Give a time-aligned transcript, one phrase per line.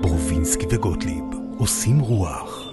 [0.00, 1.24] ברובינסקי וגוטליב
[1.58, 2.65] עושים רוח.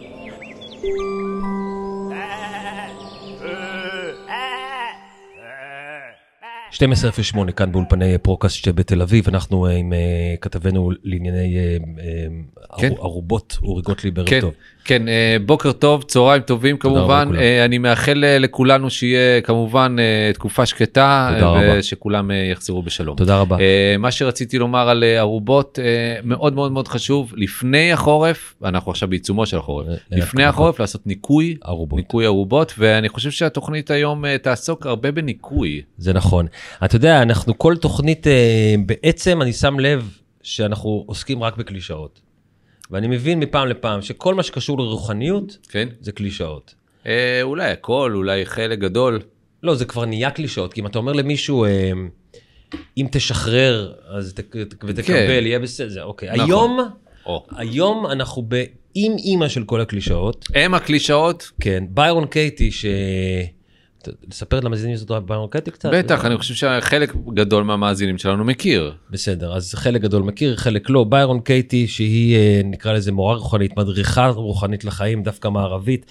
[6.74, 10.00] 12:08 כאן באולפני פרוקאסט בתל אביב, אנחנו אה, עם אה,
[10.42, 11.78] כתבנו לענייני אה,
[12.78, 12.88] כן.
[12.92, 14.54] ערו- ערובות, אורי גוטליב, ערב כן, טוב.
[14.86, 15.04] כן,
[15.46, 17.30] בוקר טוב, צהריים טובים כמובן.
[17.66, 19.96] אני מאחל לכולנו שיהיה כמובן
[20.34, 21.38] תקופה שקטה.
[21.80, 23.18] ושכולם יחזרו בשלום.
[23.18, 23.58] תודה רבה.
[24.00, 25.80] מה שרציתי לומר על ערובות
[26.24, 31.08] מאוד מאוד מאוד חשוב לפני החורף אנחנו עכשיו בעיצומו של החורף לפני אה, החורף לעשות
[31.08, 31.98] ניקוי ערובות.
[31.98, 36.48] ניקוי ערובות ואני חושב שהתוכנית היום תעסוק הרבה בניקוי זה נכון.
[36.86, 42.22] אתה יודע, אנחנו כל תוכנית, אה, בעצם אני שם לב שאנחנו עוסקים רק בקלישאות.
[42.92, 46.76] ואני מבין מפעם לפעם שכל מה שקשור לרוחניות כן זה קלישאות.
[47.06, 49.20] אה, אולי הכל אולי חלק גדול
[49.64, 51.92] לא, זה כבר נהיה קלישאות, כי אם אתה אומר למישהו, אה,
[52.98, 54.40] אם תשחרר, אז ת,
[54.84, 55.40] ותקבל, כן.
[55.44, 56.30] יהיה בסדר, אוקיי.
[56.30, 56.46] נכון.
[56.46, 56.80] היום,
[57.26, 57.46] או.
[57.56, 60.46] היום אנחנו באם אימא של כל הקלישאות.
[60.56, 62.86] הם הקלישאות כן, ביירון קייטי, ש...
[64.30, 65.90] לספר למאזינים זאת ביירון קייטי קצת?
[65.94, 71.04] בטח אני חושב שחלק גדול מהמאזינים שלנו מכיר בסדר, אז חלק גדול מכיר, חלק לא.
[71.04, 76.06] ביירון קייטי, שהיא, אה, נקרא לזה מורה רוחנית, מדריכה רוחנית לחיים, דווקא מערבית,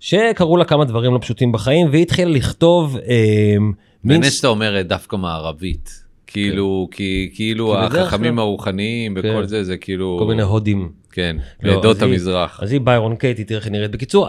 [0.00, 3.56] שקרו לה כמה דברים לא פשוטים בחיים, והיא התחילה לכתוב אה.
[4.04, 9.30] מעניין שאתה אומר אה, דווקא מערבית כאילו כי כאילו כי בדרך החכמים הרוחניים כן.
[9.30, 10.92] וכל זה זה כאילו כל מיני הודים.
[11.12, 13.90] כן לא, מעדות אז היא- המזרח אז היא ביירון קייטי, תראה איך היא נראית.
[13.90, 14.26] בקיצור,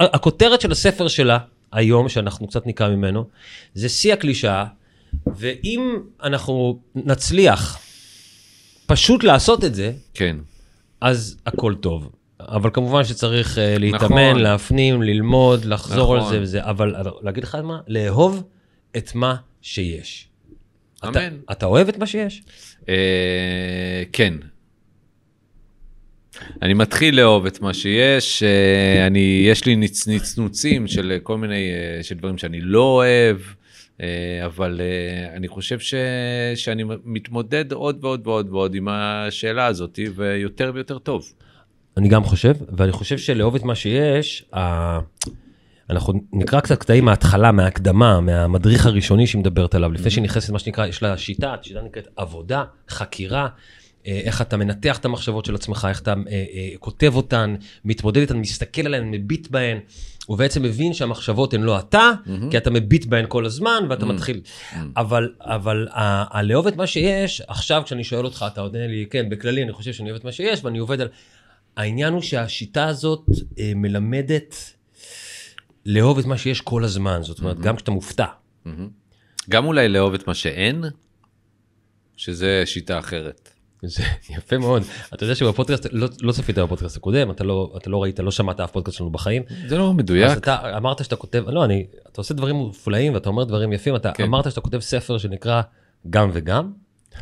[0.00, 1.38] הכותרת של הספר שלה,
[1.72, 3.24] היום, שאנחנו קצת נקרא ממנו,
[3.74, 4.64] זה שיא הקלישאה,
[5.26, 7.78] ואם אנחנו נצליח
[8.86, 10.36] פשוט לעשות את זה, כן
[11.02, 12.10] אז הכל טוב.
[12.40, 14.42] אבל כמובן שצריך uh, להתאמן, נכון.
[14.42, 16.18] להפנים, ללמוד, לחזור נכון.
[16.18, 17.80] על זה וזה, אבל להגיד לך מה?
[17.88, 18.42] לאהוב
[18.96, 20.28] את מה שיש.
[20.98, 21.36] אתה, אמן.
[21.50, 22.42] אתה אוהב את מה שיש?
[22.88, 24.34] אה, כן.
[26.62, 31.70] אני מתחיל לאהוב את מה שיש, אה, אני, יש לי נצ, נצנוצים של כל מיני,
[31.72, 33.36] אה, של דברים שאני לא אוהב,
[34.02, 35.94] אה, אבל אה, אני חושב ש,
[36.54, 41.32] שאני מתמודד עוד ועוד ועוד ועוד עם השאלה הזאת, ויותר ויותר טוב.
[41.96, 44.44] אני גם חושב, ואני חושב שלאהוב את מה שיש.
[45.90, 50.58] אנחנו נקרא קצת קטעים מההתחלה, מההקדמה, מהמדריך הראשוני שהיא מדברת עליו, לפני שהיא נכנסת, מה
[50.58, 53.48] שנקרא, יש לה שיטה, השיטה נקראת עבודה, חקירה, אה,
[54.06, 57.54] איך אתה מנתח את המחשבות של עצמך, איך אתה אה, אה, כותב אותן,
[57.84, 59.78] מתמודד איתן, מסתכל עליהן, מביט בהן,
[60.28, 62.10] ובעצם מבין שהמחשבות הן לא אתה,
[62.50, 64.40] כי אתה מביט בהן כל הזמן, ואתה מתחיל.
[64.96, 69.28] אבל, אבל ה- הלאהוב את מה שיש, עכשיו כשאני שואל אותך, אתה עונה לי, כן,
[69.28, 71.08] בכללי אני חושב שאני אוהב את מה שיש, ואני עובד על...
[71.76, 73.24] העניין הוא שהשיטה הזאת
[73.58, 74.56] אה, מלמדת
[75.86, 78.26] לאהוב את מה שיש כל הזמן, זאת אומרת, גם כשאתה מופתע.
[79.50, 80.84] גם אולי לאהוב את מה שאין,
[82.16, 83.51] שזה שיטה אחרת.
[83.82, 84.02] זה
[84.36, 84.82] יפה מאוד.
[85.14, 88.60] אתה יודע שבפודקאסט, לא, לא צפית בפודקאסט הקודם, אתה לא, אתה לא ראית, לא שמעת
[88.60, 89.42] אף פודקאסט שלנו בחיים.
[89.66, 90.38] זה לא אז מדויק.
[90.38, 94.12] אתה אמרת שאתה כותב, לא, אני, אתה עושה דברים מופלאים ואתה אומר דברים יפים, אתה
[94.12, 94.24] כן.
[94.24, 95.62] אמרת שאתה כותב ספר שנקרא
[96.10, 96.72] גם וגם.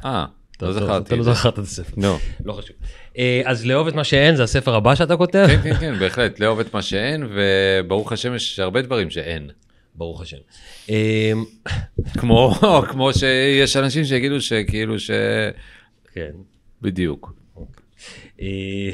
[0.04, 0.24] אה,
[0.56, 1.06] אתה לא זכרתי.
[1.06, 1.22] אתה לא.
[1.22, 1.94] זכרת את הספר.
[1.96, 2.18] לא.
[2.44, 2.76] לא חשוב.
[3.18, 5.46] אה, אז לאהוב את מה שאין זה הספר הבא שאתה כותב?
[5.46, 9.50] כן, כן, כן, בהחלט, לאהוב את מה שאין, וברוך השם יש הרבה דברים שאין.
[9.94, 10.36] ברוך השם.
[10.90, 11.32] אה,
[12.20, 12.54] כמו,
[12.90, 15.10] כמו שיש אנשים שיגידו שכאילו ש...
[16.14, 16.30] כן.
[16.82, 17.32] בדיוק.
[18.40, 18.90] אה,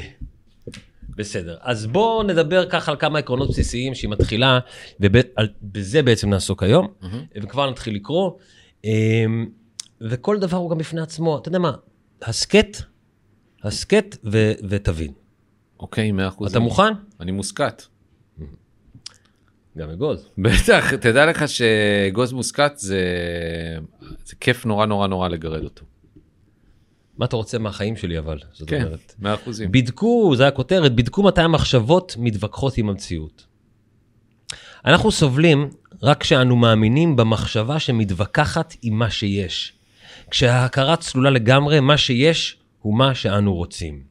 [1.09, 4.59] בסדר, אז בואו נדבר ככה על כמה עקרונות בסיסיים שהיא מתחילה,
[4.99, 6.87] ובזה בעצם נעסוק היום,
[7.43, 8.31] וכבר נתחיל לקרוא.
[8.85, 9.25] אה,
[10.01, 11.71] וכל דבר הוא גם בפני עצמו, אתה יודע מה,
[12.21, 12.77] הסכת,
[13.63, 15.13] הסכת ו- ותבין.
[15.79, 16.51] אוקיי, מאה אחוז.
[16.51, 16.93] אתה מוכן?
[17.19, 17.83] אני מוסקת.
[19.77, 20.29] גם אגוז.
[20.37, 23.01] בטח, תדע לך שאגוז מוסקת זה...
[24.25, 25.85] זה כיף נורא נורא נורא לגרד אותו.
[27.17, 29.15] מה אתה רוצה מהחיים שלי אבל, זאת כן, אומרת.
[29.19, 29.71] מאה אחוזים.
[29.71, 33.45] בדקו, זה הכותרת, בדקו מתי המחשבות מתווכחות עם המציאות.
[34.85, 35.69] אנחנו סובלים
[36.03, 39.73] רק כשאנו מאמינים במחשבה שמתווכחת עם מה שיש.
[40.31, 44.01] כשההכרה צלולה לגמרי, מה שיש הוא מה שאנו רוצים.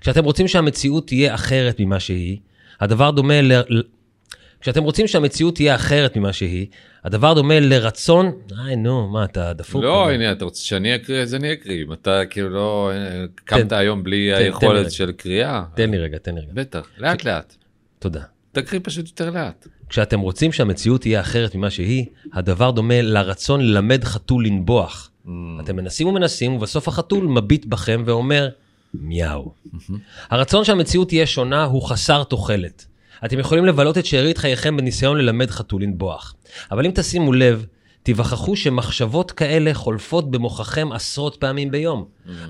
[0.00, 2.38] כשאתם רוצים שהמציאות תהיה אחרת ממה שהיא,
[2.80, 3.52] הדבר דומה ל...
[4.62, 6.66] כשאתם רוצים שהמציאות תהיה אחרת ממה שהיא,
[7.04, 8.32] הדבר דומה לרצון...
[8.66, 9.82] איי, נו, מה, אתה דפוק?
[9.84, 11.84] לא, אבל- הנה, אתה רוצה שאני אקריא, אז אני אקריא.
[11.84, 12.90] אם אתה כאילו לא...
[13.44, 14.90] קמת תן- היום בלי היכולת.
[14.92, 15.64] של קריאה.
[15.74, 16.50] תן לי רגע, תן לי רגע.
[16.54, 17.54] בטח, לאט לאט.
[17.98, 18.20] תודה.
[18.52, 19.68] תקריא פשוט יותר לאט.
[19.88, 25.10] כשאתם רוצים שהמציאות תהיה אחרת ממה שהיא, הדבר דומה לרצון ללמד חתול לנבוח.
[25.64, 28.48] אתם מנסים ומנסים, ובסוף החתול מביט בכם ואומר,
[28.94, 29.52] מיהו.
[30.30, 32.86] הרצון שהמציאות תהיה שונה הוא חסר תוחלת.
[33.24, 36.34] אתם יכולים לבלות את שארית חייכם בניסיון ללמד חתול לנבוח.
[36.70, 37.66] אבל אם תשימו לב,
[38.02, 42.04] תיווכחו שמחשבות כאלה חולפות במוחכם עשרות פעמים ביום.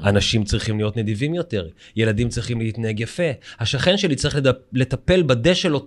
[0.04, 3.30] אנשים צריכים להיות נדיבים יותר, ילדים צריכים להתנהג יפה,
[3.60, 4.56] השכן שלי צריך לדפ...
[4.72, 5.86] לטפל בדשא שלו.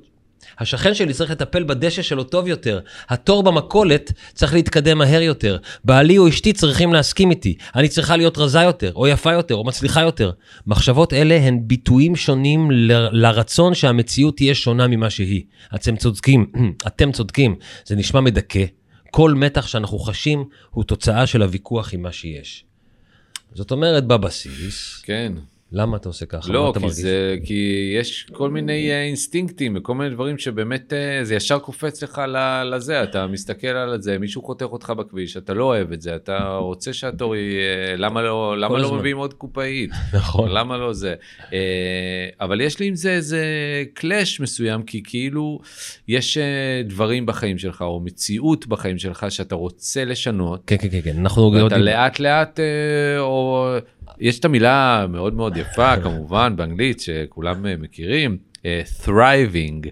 [0.59, 2.79] השכן שלי צריך לטפל בדשא שלו טוב יותר.
[3.09, 5.57] התור במכולת צריך להתקדם מהר יותר.
[5.83, 7.55] בעלי או אשתי צריכים להסכים איתי.
[7.75, 10.31] אני צריכה להיות רזה יותר, או יפה יותר, או מצליחה יותר.
[10.67, 15.43] מחשבות אלה הן ביטויים שונים ל- לרצון שהמציאות תהיה שונה ממה שהיא.
[15.75, 16.51] אתם צודקים,
[16.87, 17.55] אתם צודקים.
[17.85, 18.65] זה נשמע מדכא.
[19.11, 22.65] כל מתח שאנחנו חשים הוא תוצאה של הוויכוח עם מה שיש.
[23.53, 25.33] זאת אומרת, בבסיס, כן.
[25.71, 26.53] למה אתה עושה ככה?
[26.53, 26.97] לא, כי, מרגיש?
[26.97, 32.03] זה, כי יש כל מיני אה, אינסטינקטים וכל מיני דברים שבאמת אה, זה ישר קופץ
[32.03, 32.21] לך
[32.65, 36.55] לזה, אתה מסתכל על זה, מישהו חותך אותך בכביש, אתה לא אוהב את זה, אתה
[36.57, 38.95] רוצה שהתור יהיה, למה לא, למה לא.
[38.95, 39.91] מביאים עוד קופאית?
[40.13, 40.51] נכון.
[40.51, 41.15] למה לא זה?
[41.53, 43.43] אה, אבל יש לי עם זה איזה
[43.93, 45.59] קלאש מסוים, כי כאילו
[46.07, 51.01] יש אה, דברים בחיים שלך, או מציאות בחיים שלך שאתה רוצה לשנות, כן, כן, כן,
[51.01, 51.17] כן.
[51.19, 51.51] אנחנו.
[51.51, 53.67] ואתה לאט לאט, אה, או
[54.19, 59.87] יש את המילה מאוד מאוד יפה כמובן באנגלית שכולם אה, מכירים, אה, thriving,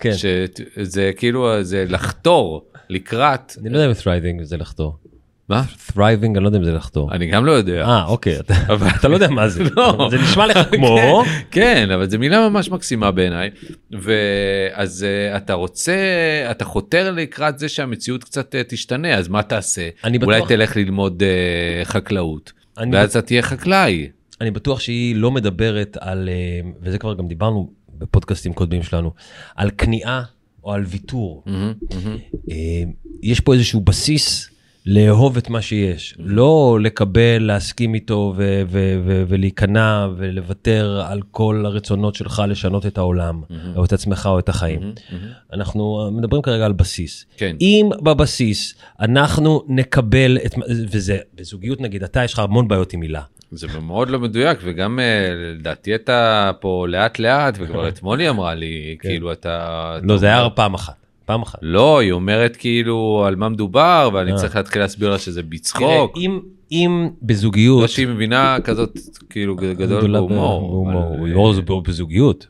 [0.00, 0.12] כן.
[0.14, 4.96] שזה כאילו זה לחתור לקראת, אני לא יודע אם thriving זה לחתור.
[5.48, 5.62] מה?
[5.92, 6.00] thriving,
[6.36, 7.12] אני לא יודע אם זה לחתור.
[7.12, 7.84] אני גם לא יודע.
[7.84, 8.54] אה, אוקיי, אתה-
[9.08, 9.64] לא יודע מה זה.
[9.76, 10.08] לא.
[10.10, 11.22] זה נשמע לך כמו...
[11.50, 13.50] כן, אבל זו מילה ממש מקסימה בעיניי.
[13.90, 15.94] ואז אה, אתה רוצה,
[16.50, 19.88] אתה חותר לקראת זה שהמציאות קצת אה, תשתנה, אז מה תעשה?
[20.04, 22.52] אני אולי תלך ללמוד אה, חקלאות,
[22.92, 24.08] ואז אתה תהיה חקלאי.
[24.40, 29.12] אני בטוח שהיא לא מדברת על, אה, וזה כבר גם דיברנו בפודקאסטים קודמים שלנו,
[29.54, 30.22] על כניעה
[30.64, 31.42] או על ויתור.
[31.46, 31.74] מהמם.
[32.50, 32.82] אה,
[33.22, 34.49] יש פה איזשהו בסיס
[34.86, 41.62] לאהוב את מה שיש, לא לקבל, להסכים איתו ו- ו- ו- ולהיכנע ולוותר על כל
[41.66, 43.42] הרצונות שלך לשנות את העולם,
[43.76, 44.92] או את עצמך או את החיים.
[45.52, 47.26] אנחנו מדברים כרגע על בסיס.
[47.36, 47.56] כן.
[47.60, 50.54] אם בבסיס אנחנו נקבל את,
[50.90, 53.22] וזה, בזוגיות נגיד, אתה יש לך המון בעיות עם מילה.
[53.52, 58.54] זה מאוד לא מדויק וגם אה, לדעתי אתה פה לאט לאט וכבר אתמול היא אמרה
[58.54, 60.06] לי כאילו אתה כן.
[60.06, 60.99] לא, זה היה פעם אחת,
[61.30, 61.58] פעם אחת.
[61.62, 64.36] לא היא אומרת כאילו על מה מדובר ואני אה.
[64.36, 66.16] צריך להתחיל להסביר לה שזה תראה, בצחוק.
[66.16, 66.40] אם,
[66.72, 67.82] אם בזוגיות...
[67.82, 68.98] לא שהיא מבינה כזאת
[69.30, 70.60] כאילו גדול בהומור.
[70.60, 72.46] בהומור, הומור זה בזוגיות,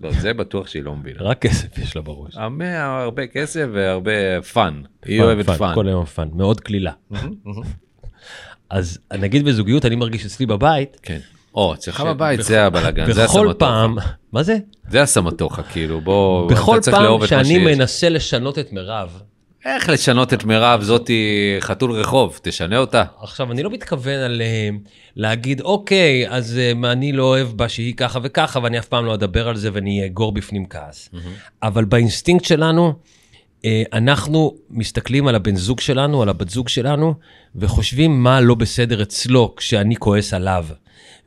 [0.00, 1.22] לא זה בטוח שהיא לא מבינה.
[1.22, 2.36] רק כסף יש לה בראש.
[2.36, 4.82] הרבה הרבה כסף והרבה fun.
[5.04, 5.74] היא אוהבת fun, fun.
[5.74, 6.92] כל היום fun, מאוד קלילה.
[8.70, 11.18] אז נגיד בזוגיות אני מרגיש אצלי בבית, כן.
[11.58, 13.54] או אצלך ש- בבית זה הבלאגן זה בכל הסמטוחה.
[13.54, 13.96] פעם,
[14.32, 14.56] מה זה?
[14.90, 17.76] זה הסמטוחה כאילו בוא בכל אתה צריך פעם לאהוב את מה שאני שיש.
[17.76, 19.20] מנסה לשנות את מירב,
[19.64, 23.04] איך לשנות את מירב זאתי חתול רחוב תשנה אותה.
[23.22, 24.68] עכשיו אני לא מתכוון על אה,
[25.16, 29.14] להגיד אוקיי אז אה, אני לא אוהב בה שהיא ככה וככה ואני אף פעם לא
[29.14, 31.10] אדבר על זה ואני אגור בפנים כעס.
[31.62, 32.92] אבל באינסטינקט שלנו
[33.64, 37.14] אה, אנחנו מסתכלים על הבן זוג שלנו על הבת זוג שלנו
[37.56, 40.66] וחושבים מה לא בסדר אצלו כשאני כועס עליו.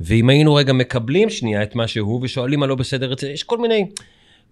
[0.02, 3.58] ואם היינו רגע מקבלים שנייה את מה שהוא ושואלים מה לא בסדר אצלו יש כל
[3.58, 3.86] מיני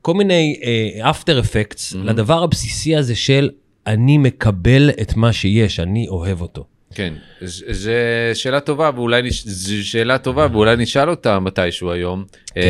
[0.02, 0.60] כל מיני
[1.02, 3.50] אפטר אפקטס לדבר הבסיסי הזה של
[3.88, 6.66] אני מקבל את מה שיש אני אוהב אותו.
[6.94, 7.96] כן, ז- זה
[8.34, 9.48] שאלה טובה ואולי נש...
[9.48, 12.26] זו שאלה טובה ואולי נשאל אותה מתישהו היום.
[12.58, 12.62] אה,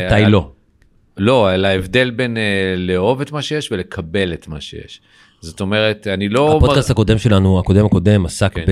[0.00, 0.50] כן, מתי על- לא?
[1.16, 2.42] לא, על ההבדל בין אה,
[2.76, 5.00] לאהוב את מה שיש ולקבל את מה שיש.
[5.42, 6.56] זאת אומרת, אני לא...
[6.56, 8.64] הפודקאסט הקודם שלנו, הקודם הקודם, עסק כן.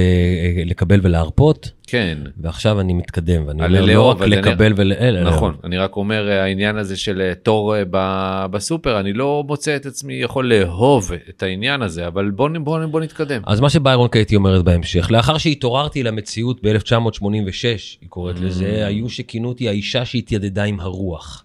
[0.64, 4.92] בלקבל ולהרפות, כן, ועכשיו אני מתקדם, ואני אומר לא רק אז אני- לקבל ול...
[4.92, 5.54] אלא נכון.
[5.64, 9.86] אני רק אומר, העניין הזה של אה, תור אה, ב- בסופר, אני לא מוצא את
[9.86, 13.42] עצמי יכול לאהוב את העניין הזה, אבל בוא בוא בוא נתקדם.
[13.46, 17.62] אז מה שביירון קייטי אומרת בהמשך, לאחר שהתעוררתי למציאות ב-1986,
[18.00, 18.40] היא קוראת Mm.
[18.42, 21.44] לזה, היו שכינו אותי האישה שהתיידדה עם הרוח.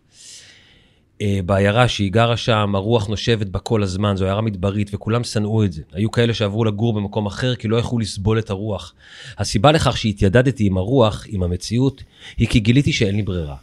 [1.23, 5.63] אה, בעיירה שהיא גרה שם, הרוח נושבת בה כל הזמן, זו עיירה מדברית, וכולם שנאו
[5.63, 5.81] את זה.
[5.93, 8.93] היו כאלה שעברו לגור במקום אחר כי לא יכלו לסבול את הרוח.
[9.37, 12.03] הסיבה לכך שהתיידדתי עם הרוח, עם המציאות,
[12.37, 13.55] היא כי גיליתי שאין לי ברירה.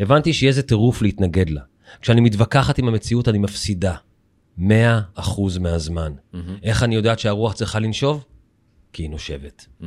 [0.00, 1.60] הבנתי שיהיה זה טירוף להתנגד לה.
[2.00, 3.94] כשאני מתווכחת עם המציאות אני מפסידה.
[4.58, 4.62] 100%
[5.60, 6.12] מהזמן.
[6.62, 8.24] איך אני יודעת שהרוח צריכה לנשוב?
[8.92, 9.66] כי היא נושבת.
[9.80, 9.84] Mm,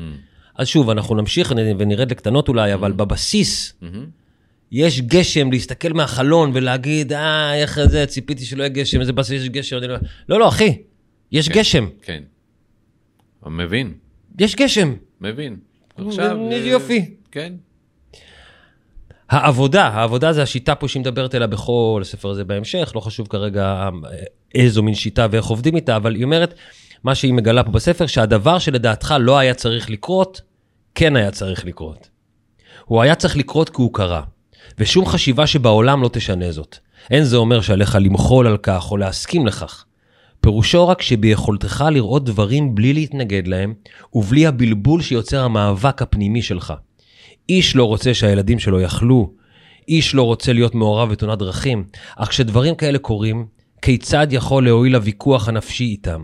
[0.56, 4.25] אז שוב, אנחנו נמשיך ונרד לקטנות אולי, אבל בבסיס מהמם.
[4.76, 9.50] יש גשם, להסתכל מהחלון ולהגיד, אה, איך זה, ציפיתי שלא יהיה גשם, איזה באסה יש
[9.50, 9.78] גשם.
[9.78, 9.96] אני לא...
[10.30, 10.78] לא, לא, אחי,
[11.32, 12.24] יש גשם, כן.
[13.46, 13.94] מבין,
[14.40, 14.94] יש גשם.
[15.22, 15.58] מבין.
[15.98, 17.16] עכשיו, אה, יופי.
[17.32, 17.54] כן.
[19.30, 23.64] העבודה, העבודה זה השיטה פה שהיא מדברת אליה בכל הספר הזה בהמשך, לא חשוב כרגע
[23.64, 23.90] אה,
[24.56, 26.54] איזו מין שיטה ואיך עובדים איתה, אבל היא אומרת,
[27.04, 30.42] מה שהיא מגלה פה בספר, שהדבר שלדעתך לא היה צריך לקרות,
[30.96, 32.10] כן היה צריך לקרות.
[32.86, 34.22] הוא היה צריך לקרות כי הוא קרה,
[34.80, 36.78] ושום חשיבה שבעולם לא תשנה זאת.
[37.12, 39.86] אין זה אומר שעליך למחול על כך או להסכים לכך.
[40.42, 43.74] פירושו רק שביכולתך לראות דברים בלי להתנגד להם,
[44.14, 46.74] ובלי הבלבול שיוצר המאבק הפנימי שלך.
[47.50, 49.34] איש לא רוצה שהילדים שלו יאכלו,
[49.88, 51.84] איש לא רוצה להיות מעורב בתאונת דרכים,
[52.16, 53.46] אך כשדברים כאלה קורים,
[53.82, 56.24] כיצד יכול להועיל הוויכוח הנפשי איתם?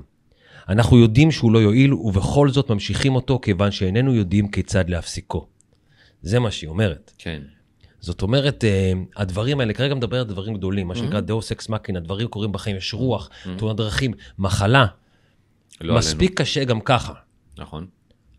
[0.69, 5.47] אנחנו יודעים שהוא לא יועיל, ובכל זאת ממשיכים אותו כיוון שאיננו יודעים כיצד להפסיקו.
[6.21, 7.13] זה מה שהיא אומרת.
[7.17, 7.41] כן.
[8.01, 11.95] זאת אומרת, אה, הדברים האלה, כרגע מדבר על דברים גדולים, מה שנקרא דאוס אקס מקין,
[11.95, 14.85] הדברים קורים בחיים, יש רוח, תאונת דרכים, מחלה,
[15.81, 17.07] לא מספיק קשה גם ככה.
[17.11, 17.21] עלינו.
[17.57, 17.85] נכון.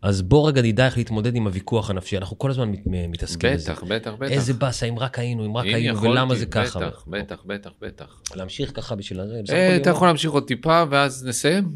[0.01, 3.71] אז בוא רגע נדע איך להתמודד עם הוויכוח הנפשי, אנחנו כל הזמן מת- מתעסקים בזה.
[3.71, 4.31] בטח, בטח, בטח.
[4.31, 6.79] איזה באסה, אם רק היינו, אם רק אם היינו, יכולתי, ולמה זה ככה.
[6.79, 8.21] בטח, בטח, בטח, בטח.
[8.35, 9.89] להמשיך ככה בשביל הזה, אה, אתה.
[9.89, 11.69] יכול להמשיך עוד טיפה ואז נסיים?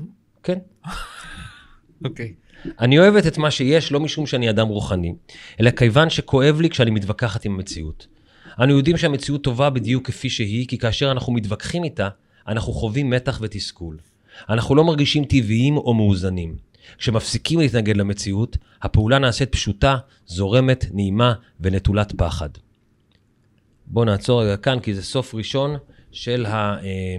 [0.43, 0.59] כן.
[2.05, 2.33] אוקיי.
[2.79, 5.13] אני אוהבת את מה שיש, לא משום שאני אדם רוחני,
[5.59, 8.07] אלא כיוון שכואב לי כשאני מתווכחת עם המציאות.
[8.59, 12.09] אנו יודעים שהמציאות טובה בדיוק כפי שהיא, כי כאשר אנחנו מתווכחים איתה,
[12.47, 13.97] אנחנו חווים מתח ותסכול.
[14.49, 16.55] אנחנו לא מרגישים טבעיים או מאוזנים.
[16.97, 19.97] כשמפסיקים להתנגד למציאות, הפעולה נעשית פשוטה,
[20.27, 22.49] זורמת, נעימה ונטולת פחד.
[23.87, 25.75] בואו נעצור רגע כאן, כי זה סוף ראשון
[26.11, 27.15] של, ה, אה,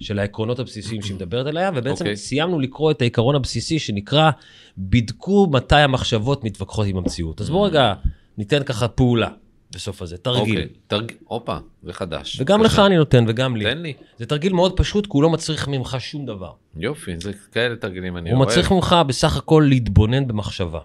[0.00, 2.08] של העקרונות הבסיסיים שהיא מדברת עליה, ובעצם okay.
[2.08, 2.16] אוקיי.
[2.16, 4.30] סיימנו לקרוא את העיקרון הבסיסי שנקרא,
[4.78, 7.40] בדקו מתי המחשבות מתווכחות עם המציאות.
[7.40, 7.94] אז בואו רגע
[8.38, 9.28] ניתן ככה פעולה
[9.74, 10.56] בסוף הזה, תרגיל.
[10.58, 10.68] אוקיי.
[10.86, 11.16] תרגיל.
[11.24, 12.40] הופה, זה חדש.
[12.40, 12.78] וגם לך.
[12.78, 13.64] אני נותן וגם לי.
[13.64, 13.92] תן לי.
[14.18, 16.52] זה תרגיל מאוד פשוט, כי הוא לא מצריך ממך שום דבר.
[16.76, 18.48] יופי, זה כאלה תרגילים אני הוא אוהב.
[18.48, 20.80] מצריך ממך בסך הכל להתבונן במחשבה.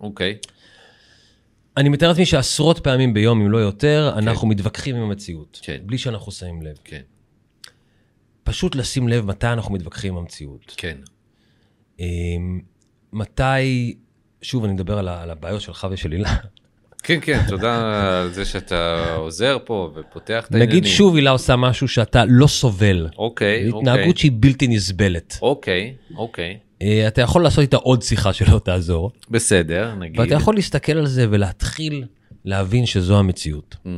[0.00, 0.36] אוקיי.
[1.76, 5.60] אני מתאר לעצמי שעשרות פעמים ביום, אם לא יותר, אנחנו מתווכחים עם המציאות.
[5.62, 5.78] כן.
[5.86, 6.76] בלי שאנחנו שמים לב.
[6.84, 7.00] כן,
[8.44, 10.74] פשוט לשים לב מתי אנחנו מתווכחים עם המציאות.
[10.76, 10.96] כן.
[12.00, 12.60] אמ,
[13.12, 13.94] מתי,
[14.42, 16.34] שוב, אני מדבר על, על הבעיות שלך ושל הילה.
[17.02, 17.76] כן, כן, תודה
[18.20, 20.76] על זה שאתה עוזר פה ופותח את העניינים.
[20.76, 23.08] נגיד שוב הילה עושה משהו שאתה לא סובל.
[23.18, 23.78] אוקיי, אוקיי.
[23.78, 25.38] התנהגות שהיא בלתי נסבלת.
[25.42, 26.58] אוקיי, אוקיי.
[26.82, 30.20] אה, אתה יכול לעשות איתה עוד שיחה שלא תעזור, בסדר, נגיד.
[30.20, 32.04] ואתה יכול להסתכל על זה ולהתחיל
[32.44, 33.76] להבין שזו המציאות.
[33.84, 33.88] Mm,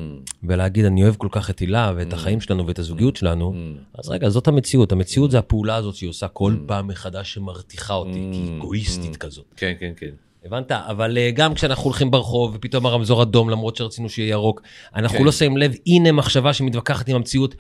[0.43, 3.55] ולהגיד, אני אוהב כל כך את הילה ואת החיים שלנו ואת הזוגיות שלנו,
[3.99, 4.93] אז רגע, זאת המציאות.
[4.93, 9.45] המציאות זה הפעולה הזאת שהיא עושה כל פעם מחדש שמרתיחה אותי, כי היא אגואיסטית כזאת.
[9.57, 10.11] כן, כן, כן.
[10.45, 10.73] הבנת?
[10.73, 14.63] אבל אה, גם כשאנחנו הולכים ברחוב ופתאום הרמזור אדום למרות שרצינו שיהיה ירוק,
[14.95, 15.25] אנחנו כן.
[15.25, 17.55] לא שמים לב, הנה מחשבה שמתווכחת עם המציאות.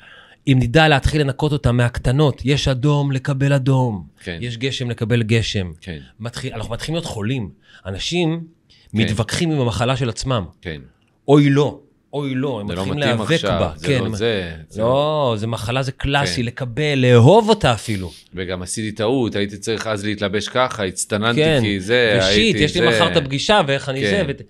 [0.46, 4.38] אם נדע להתחיל לנקות אותה מהקטנות, יש אדום לקבל אדום, כן.
[4.40, 5.72] יש גשם לקבל גשם.
[5.80, 5.98] כן.
[6.20, 7.50] מתחיל, אנחנו מתחילים להיות חולים.
[7.86, 8.44] אנשים
[8.94, 10.44] מתווכחים עם המחלה של עצמם.
[10.62, 10.80] כן.
[11.28, 11.80] אוי לא,
[12.12, 13.72] אוי לא, הם זה לא מתחילים מתאים להיאבק עכשיו, בה.
[13.76, 14.56] זה כן, לא הם- זה.
[14.68, 16.46] זה לא, זה מחלה, זה קלאסי, כן.
[16.46, 18.10] לקבל, לאהוב אותה אפילו.
[18.34, 22.76] וגם עשיתי טעות, הייתי צריך אז להתלבש ככה, הצטננתי כן, כי זה, ושיט, הייתי יש
[22.76, 22.88] לי זה.
[22.88, 24.10] מחר את הפגישה ואיך אני כן.
[24.26, 24.32] זה.
[24.32, 24.42] ות-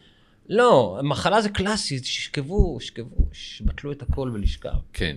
[0.49, 4.69] לא, מחלה זה קלאסי, שכבו, שכבו, שבטלו את הכל ולשכב.
[4.93, 5.17] כן.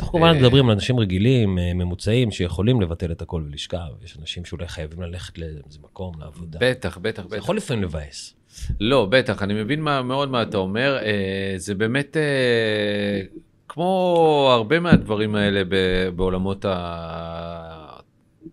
[0.00, 0.32] אנחנו כמובן אה.
[0.32, 3.78] מדברים על אנשים רגילים, אה, ממוצעים, שיכולים לבטל את הכל ולשכב.
[4.04, 6.58] יש אנשים שאולי חייבים ללכת לאיזה מקום, לעבודה.
[6.62, 7.36] בטח, בטח, זה בטח.
[7.38, 8.34] יכול לפעמים לבאס.
[8.80, 10.98] לא, בטח, אני מבין מה, מאוד מה אתה אומר.
[11.02, 13.22] אה, זה באמת, אה,
[13.68, 15.74] כמו הרבה מהדברים האלה ב,
[16.16, 16.64] בעולמות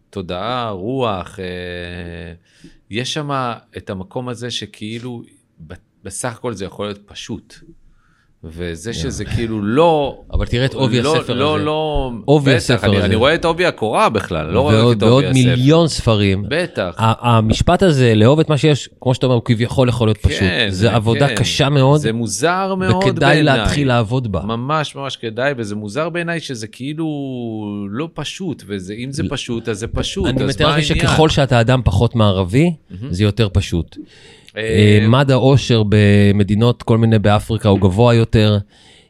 [0.09, 2.33] התודעה, רוח, אה,
[2.89, 3.29] יש שם
[3.77, 5.23] את המקום הזה שכאילו,
[6.03, 7.55] בסך הכל זה יכול להיות פשוט.
[8.43, 10.21] וזה שזה כאילו לא...
[10.33, 11.65] אבל תראה את עובי לא, הספר לא, הזה.
[11.65, 13.05] לא, עובי בטח, הספר אני, הזה.
[13.05, 15.33] אני רואה את עובי הקורה בכלל, לא רואה ועוד את עובי ועוד הספר.
[15.33, 16.45] מיליון ספרים.
[16.49, 16.95] בטח.
[16.97, 20.39] המשפט הזה, לאהוב את מה שיש, כמו שאתה אומר, הוא כביכול יכול להיות פשוט.
[20.39, 21.35] כן, זה עבודה כן.
[21.35, 23.11] קשה מאוד, זה מוזר מאוד בעיניי.
[23.11, 24.41] וכדאי להתחיל לעבוד בה.
[24.41, 27.07] ממש ממש כדאי, וזה מוזר בעיניי שזה כאילו
[27.89, 30.83] לא פשוט, ואם זה פשוט, אז זה פשוט, אני מתאר העניין?
[30.83, 32.73] שככל שאתה אדם פחות מערבי,
[33.09, 33.97] זה יותר פשוט.
[34.57, 38.57] אה, אה, מד האושר במדינות, כל מיני באפריקה, הוא גבוה יותר,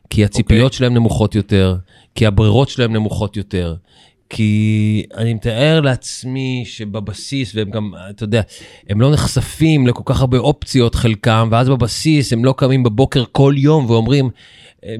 [0.10, 0.77] כי הציפיות אוקיי.
[0.77, 1.75] שלהם נמוכות יותר,
[2.16, 3.75] כי הברירות שלהם נמוכות יותר.
[4.30, 8.42] כי אני מתאר לעצמי שבבסיס, והם גם, אתה יודע,
[8.89, 13.54] הם לא נחשפים לכל כך הרבה אופציות חלקם, ואז בבסיס הם לא קמים בבוקר כל
[13.58, 14.30] יום ואומרים,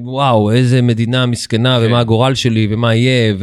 [0.00, 1.86] וואו, איזה מדינה מסכנה, כן.
[1.86, 3.34] ומה הגורל שלי, ומה יהיה,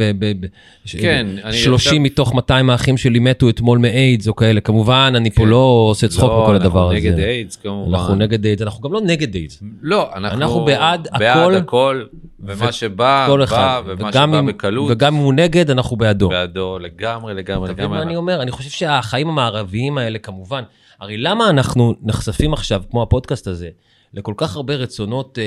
[1.00, 4.60] כן, אני ו-30 עכשיו- מתוך 200 האחים שלי מתו אתמול מאיידס או כאלה.
[4.60, 5.48] כמובן, אני פה כן.
[5.48, 6.96] לא עושה צחוק לא, מכל הדבר הזה.
[6.96, 7.94] אנחנו נגד איידס כמובן.
[7.94, 9.62] אנחנו נגד איידס, אנחנו גם לא נגד איידס.
[9.82, 12.02] לא, אנחנו, אנחנו בעד בעד הכל, הכל,
[12.40, 13.82] ומה שבא, בא, אחד.
[13.86, 16.28] ומה שבא אם- בקלות, וגם אם הוא נגד, אנחנו בעדו.
[16.28, 18.02] בעדו לגמרי, לגמרי, מבין מה לגמרי.
[18.02, 18.42] אני אומר?
[18.42, 20.62] אני חושב שהחיים המערביים האלה, כמובן,
[21.00, 23.68] הרי למה אנחנו נחשפים עכשיו, כמו הפודקאסט הזה,
[24.16, 25.44] לכל כך הרבה רצונות, אה,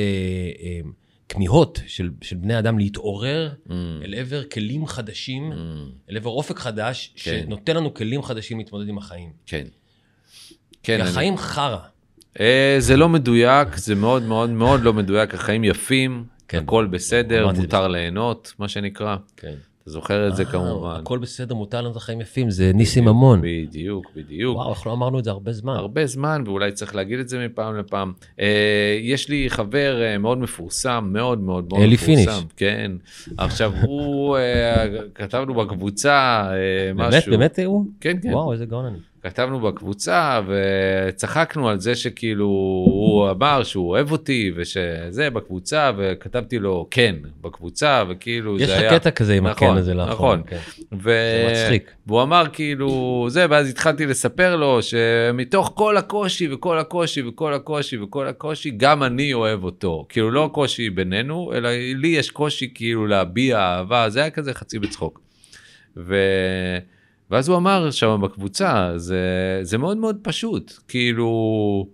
[0.63, 0.79] אה,
[1.29, 3.71] כמיהות של, של בני אדם להתעורר Mm,
[4.03, 5.55] אל עבר כלים חדשים, mm,
[6.11, 7.41] אל עבר אופק חדש, כן.
[7.45, 9.29] שנותן לנו כלים חדשים להתמודד עם החיים.
[9.45, 9.65] כן.
[10.83, 11.77] כן, אני- החיים חרא.
[12.39, 16.57] אה, זה לא מדויק, זה מאוד מאוד מאוד לא מדויק, החיים יפים, כן.
[16.63, 19.15] הכל בסדר, מותר ליהנות, מה שנקרא.
[19.37, 19.55] כן.
[19.89, 20.99] אתה זוכר את זה אה, כמובן.
[20.99, 23.41] הכל בסדר, מותר לנו את החיים יפים, זה ניסים ממון.
[23.43, 24.55] בדיוק, בדיוק.
[24.57, 25.73] וואו, איך לא אמרנו את זה הרבה זמן.
[25.73, 28.13] הרבה זמן, ואולי צריך להגיד את זה מפעם לפעם.
[28.39, 32.23] אה, יש לי חבר אה, מאוד מפורסם, מאוד מאוד מאוד אלי מפורסם.
[32.23, 32.43] פיניש.
[32.57, 32.91] כן.
[33.37, 34.37] עכשיו, הוא,
[35.15, 37.31] כתבנו בקבוצה אה, באמת, משהו.
[37.31, 37.85] באמת הוא?
[38.01, 38.33] כן, כן.
[38.33, 38.97] וואו, איזה גאון אני.
[39.23, 46.87] כתבנו בקבוצה וצחקנו על זה שכאילו הוא אמר שהוא אוהב אותי ושזה בקבוצה וכתבתי לו
[46.91, 48.99] כן בקבוצה וכאילו יש זה לך היה.
[48.99, 50.13] קטע כזה עם נכון, הקן הזה לאחרונה.
[50.13, 50.41] נכון.
[50.47, 50.57] כן.
[50.91, 51.09] ו...
[51.09, 51.91] זה מצחיק.
[52.07, 57.97] והוא אמר כאילו זה ואז התחלתי לספר לו שמתוך כל הקושי וכל הקושי וכל הקושי
[57.97, 63.07] וכל הקושי גם אני אוהב אותו כאילו לא קושי בינינו אלא לי יש קושי כאילו
[63.07, 65.21] להביע אהבה זה היה כזה חצי בצחוק.
[65.97, 66.15] ו...
[67.31, 69.19] ואז הוא אמר שם בקבוצה זה
[69.61, 71.87] זה מאוד מאוד פשוט כאילו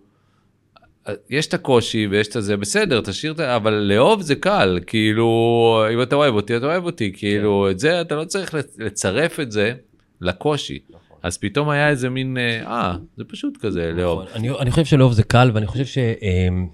[1.30, 3.56] יש את הקושי ויש את זה בסדר תשאיר את ה...
[3.56, 8.02] אבל לאהוב זה קל כאילו אם אתה אוהב אותי אתה אוהב אותי כאילו את זה
[8.02, 9.74] אתה לא צריך לצרף את זה
[10.22, 10.80] לקושי
[11.26, 14.22] אז פתאום היה איזה מין אה זה פשוט כזה לאהוב.
[14.22, 14.34] נכון.
[14.36, 15.98] אני אני חושב שלאהוב זה קל, ואני חושב ש...
[15.98, 16.68] אמ,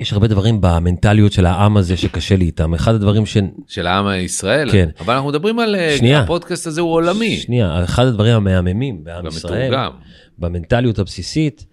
[0.00, 2.74] יש הרבה דברים במנטליות של העם הזה שקשה לי איתם.
[2.74, 3.36] אחד הדברים ש...
[3.68, 4.88] של העם הישראל כן.
[5.00, 6.20] אבל אנחנו מדברים על אה, שנייה.
[6.20, 7.36] הפודקאסט הזה הוא עולמי.
[7.36, 9.90] שנייה, אחד הדברים המהממים בעם ישראל, מתורגם.
[10.38, 11.66] במנטליות הבסיסית,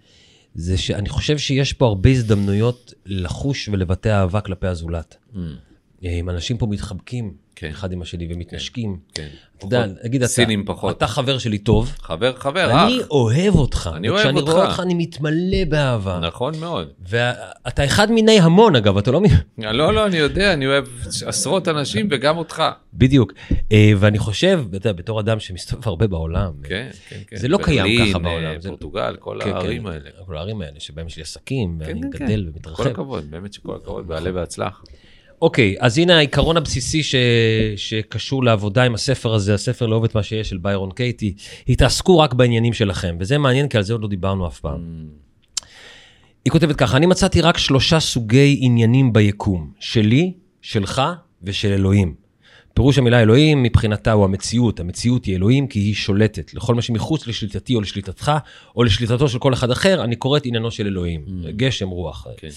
[0.54, 5.16] זה שאני חושב שיש פה הרבה הזדמנויות לחוש ולבטא אהבה כלפי הזולת.
[5.34, 5.38] Mm,
[6.02, 7.68] אם אנשים פה מתחבקים כן.
[7.70, 8.96] אחד עם השני ומתנשקים.
[9.14, 9.28] כן.
[9.58, 10.96] אתה יודע, נגיד אתה, סינים פחות.
[10.96, 13.06] אתה חבר שלי טוב, חבר חבר אני אח.
[13.10, 13.90] אוהב אותך.
[13.96, 14.68] אני אוהב וכשאני רואה אותך.
[14.68, 16.20] אותך אני מתמלא באהבה.
[16.22, 16.88] נכון מאוד.
[17.08, 19.20] ואתה אחד מיני המון אגב, אתה לא...
[19.20, 19.24] מ-
[19.62, 20.84] לא לא אני יודע אני אוהב
[21.26, 22.62] עשרות אנשים וגם אותך.
[22.94, 23.32] בדיוק.
[23.72, 27.36] אה, ואני חושב, אתה יודע, בתור אדם שמסתובב הרבה בעולם, כן כן כן.
[27.36, 30.10] זה לא קיים ככה אה, בעולם, זה- פורטוגל כל כן, כן, הערים האלה.
[30.26, 32.86] כל הערים האלה, שבהם יש לי עסקים, ואני כן, כן, גדל כל ומתרחב.
[32.86, 34.82] הכבוד באמת שכל הכבוד בעלה והצלח.
[35.42, 37.14] אוקיי, אז הנה העיקרון הבסיסי ש...
[37.76, 41.34] שקשור לעבודה עם הספר הזה, הספר לאהוב את מה שיש של ביירון קייטי,
[41.68, 44.80] התעסקו רק בעניינים שלכם, וזה מעניין כי על זה עוד לא דיברנו אף פעם.
[46.44, 51.02] היא כותבת ככה, אני מצאתי רק שלושה סוגי עניינים ביקום, שלי, שלך
[51.42, 52.21] ושל אלוהים.
[52.74, 56.54] פירוש המילה אלוהים מבחינתה הוא המציאות, המציאות היא אלוהים כי היא שולטת.
[56.54, 58.32] לכל מה שמחוץ לשליטתי או לשליטתך,
[58.76, 61.24] או לשליטתו של כל אחד אחר, אני קורא את עניינו של אלוהים.
[61.56, 62.26] גשם, רוח.
[62.36, 62.48] כן.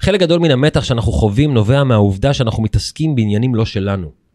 [0.00, 4.26] חלק גדול מן המתח שאנחנו חווים נובע מהעובדה שאנחנו מתעסקים בעניינים לא שלנו.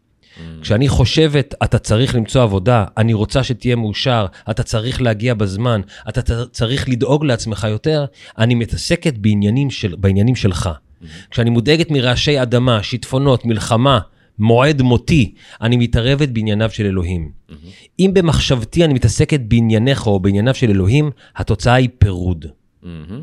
[0.60, 6.46] כשאני חושבת, אתה צריך למצוא עבודה, אני רוצה שתהיה מאושר, אתה צריך להגיע בזמן, אתה
[6.46, 8.04] צריך לדאוג לעצמך יותר,
[8.38, 10.70] אני מתעסקת בעניינים, של, בעניינים שלך.
[11.30, 13.98] כשאני מודאגת מרעשי אדמה, שיטפונות, מלחמה,
[14.38, 17.32] מועד מותי, אני מתערבת בענייניו של אלוהים.
[18.00, 22.46] אם במחשבתי אני מתעסקת בענייניך או בענייניו של אלוהים, התוצאה היא פירוד.
[22.82, 23.22] מהמם.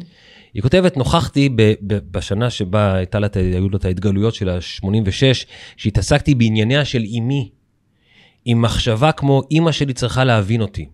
[0.53, 5.45] היא כותבת, נוכחתי ב- ב- בשנה שבה הייתה לה, היו לה את ההתגלויות של ה-86,
[5.77, 7.49] שהתעסקתי בענייניה של אמי,
[8.45, 10.89] עם מחשבה כמו אמא שלי צריכה להבין אותי.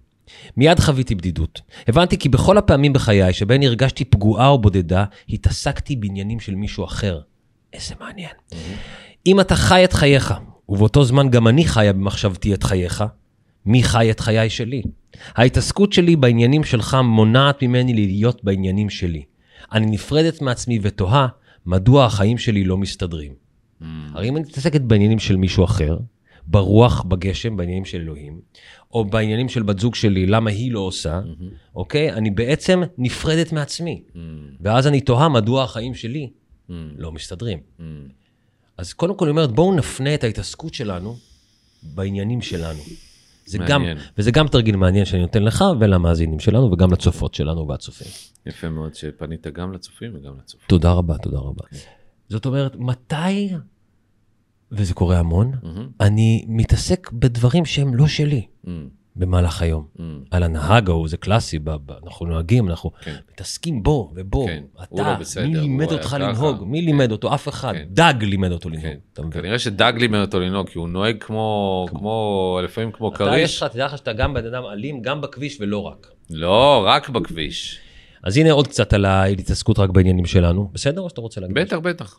[0.58, 1.62] מיד חוויתי בדידות.
[1.88, 7.20] הבנתי כי בכל הפעמים בחיי שבהן הרגשתי פגועה או בודדה, התעסקתי בעניינים של מישהו אחר.
[7.74, 8.30] איזה מעניין.
[9.28, 10.34] אם אתה חי את חייך,
[10.70, 13.04] ובאותו זמן גם אני חיה במחשבתי את חייך,
[13.66, 14.82] מי חי את חיי שלי?
[15.36, 19.24] ההתעסקות שלי בעניינים שלך מונעת ממני להיות בעניינים שלי.
[19.72, 21.28] אני נפרדת מעצמי ותוהה
[21.66, 23.34] מדוע החיים שלי לא מסתדרים.
[24.14, 25.98] הרי אם אני מתעסקת בעניינים של מישהו אחר,
[26.48, 28.40] ברוח, בגשם, בעניינים של אלוהים,
[28.94, 31.22] או בעניינים של בת זוג שלי, למה היא לא עושה,
[31.76, 32.14] אוקיי?
[32.14, 34.04] אני בעצם נפרדת מעצמי.
[34.62, 36.30] ואז אני תוהה מדוע החיים שלי
[36.70, 37.60] לא מסתדרים.
[38.78, 41.18] אז קודם כל היא אומרת, בואו נפנה את ההתעסקות שלנו
[41.84, 42.80] בעניינים שלנו.
[43.46, 43.98] זה גם, מעניין.
[44.18, 48.08] וזה גם תרגיל מעניין שאני נותן לך ולמאזינים שלנו וגם לצופות שלנו והצופים.
[48.46, 50.68] יפה מאוד שפנית גם לצופים וגם לצופים.
[50.68, 51.64] תודה רבה, תודה רבה.
[52.30, 53.50] זאת אומרת, מתי,
[54.72, 55.90] וזה קורה המון, מהמם.
[56.00, 59.05] אני מתעסק בדברים שהם לא שלי מהמם.
[59.16, 59.86] במהלך היום.
[60.00, 60.20] מהמם.
[60.32, 63.16] על הנהג ההוא, זה קלאסי, ב- ב- אנחנו נוהגים, אנחנו כן.
[63.32, 64.46] מתעסקים בו ובו.
[64.46, 66.18] כן, אתה, לא בסדר, מי לימד אותך ככה.
[66.18, 66.64] לנהוג?
[66.68, 66.86] מי כן.
[66.86, 67.34] לימד אותו?
[67.34, 67.74] אף אחד.
[67.74, 67.86] כן.
[67.90, 68.94] דג לימד אותו לנהוג.
[69.16, 69.24] כן.
[69.32, 73.64] כנראה שדג לימד אותו לנהוג כי הוא נוהג כמו כמו לפעמים כמו אתה, יש כריש.
[73.64, 76.08] לך, תדע לך שאתה גם בן אדם אלים, גם בכביש ולא רק.
[76.30, 77.80] לא רק בכביש.
[78.24, 80.70] אז הנה עוד קצת על ההתעסקות רק בעניינים שלנו.
[80.74, 81.58] בסדר או שאתה רוצה להגיד?
[81.58, 82.16] בטח בטח.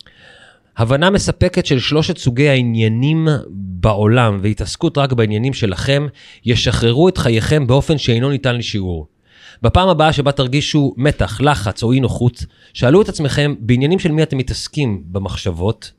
[0.77, 6.07] הבנה מספקת של שלושת סוגי העניינים בעולם והתעסקות רק בעניינים שלכם,
[6.45, 9.07] ישחררו את חייכם באופן שאינו ניתן לשיעור.
[9.62, 14.23] בפעם הבאה שבה תרגישו מתח, לחץ או אי נוחות, שאלו את עצמכם בעניינים של מי
[14.23, 15.93] אתם מתעסקים במחשבות,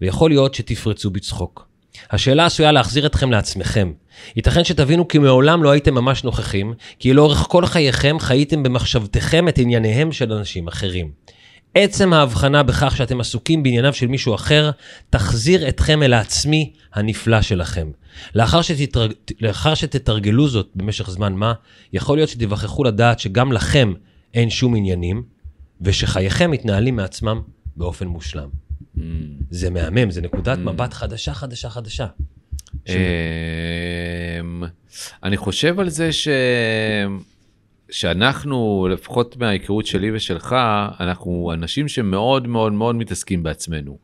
[0.00, 1.68] ויכול להיות שתפרצו בצחוק.
[2.10, 3.92] השאלה עשויה להחזיר אתכם לעצמכם.
[4.36, 9.58] ייתכן שתבינו כי מעולם לא הייתם ממש נוכחים, כי לאורך כל חייכם חייתם במחשבתכם את
[9.58, 11.10] ענייניהם של אנשים אחרים.
[11.74, 14.70] עצם ההבחנה בכך שאתם עסוקים בענייניו של מישהו אחר,
[15.10, 17.90] תחזיר אתכם אל העצמי הנפלא שלכם.
[18.34, 19.12] לאחר, שתתרג...
[19.40, 21.52] לאחר שתתרגלו זאת במשך זמן מה,
[21.92, 23.92] יכול להיות שתיווכחו לדעת שגם לכם
[24.34, 25.22] אין שום עניינים,
[25.80, 27.40] ושחייכם מתנהלים מעצמם
[27.76, 28.48] באופן מושלם.
[28.96, 29.00] Mm.
[29.50, 32.06] זה מהמם, זה נקודת מבט חדשה, חדשה, חדשה.
[32.88, 32.94] אמ,
[35.22, 36.28] אני חושב על זה ש...
[37.94, 40.56] שאנחנו, לפחות מההיכרות שלי ושלך,
[41.00, 43.98] אנחנו אנשים שמאוד מאוד מאוד מתעסקים בעצמנו.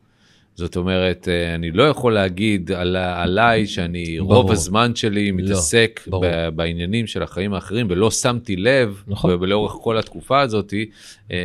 [0.55, 4.33] זאת אומרת, אה, אני לא יכול להגיד על, עליי שאני ברור.
[4.33, 6.25] רוב הזמן שלי מתעסק ברור.
[6.27, 9.37] ב, בעניינים של החיים האחרים ולא שמתי לב, נכון.
[9.39, 10.73] ולאורך כל התקופה הזאת,
[11.31, 11.37] אה,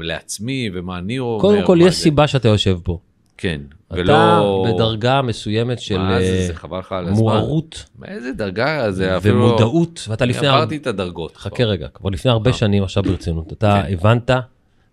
[0.00, 1.40] לעצמי ומה אני אומר.
[1.40, 2.00] קודם כל, יש זה.
[2.00, 2.98] סיבה שאתה יושב פה.
[3.36, 3.60] כן,
[3.94, 4.66] אתה ולא...
[4.68, 7.18] בדרגה מסוימת של מה זה, אה, זה חבל לך על הזמן.
[7.18, 9.44] מוארות איזה דרגה זה אפילו...
[9.44, 10.48] ומודעות, ואתה לפני...
[10.48, 11.36] עברתי את הדרגות.
[11.36, 12.56] חכה רגע, כבר לפני הרבה אה.
[12.56, 13.92] שנים, עכשיו ברצינות, אתה כן.
[13.92, 14.30] הבנת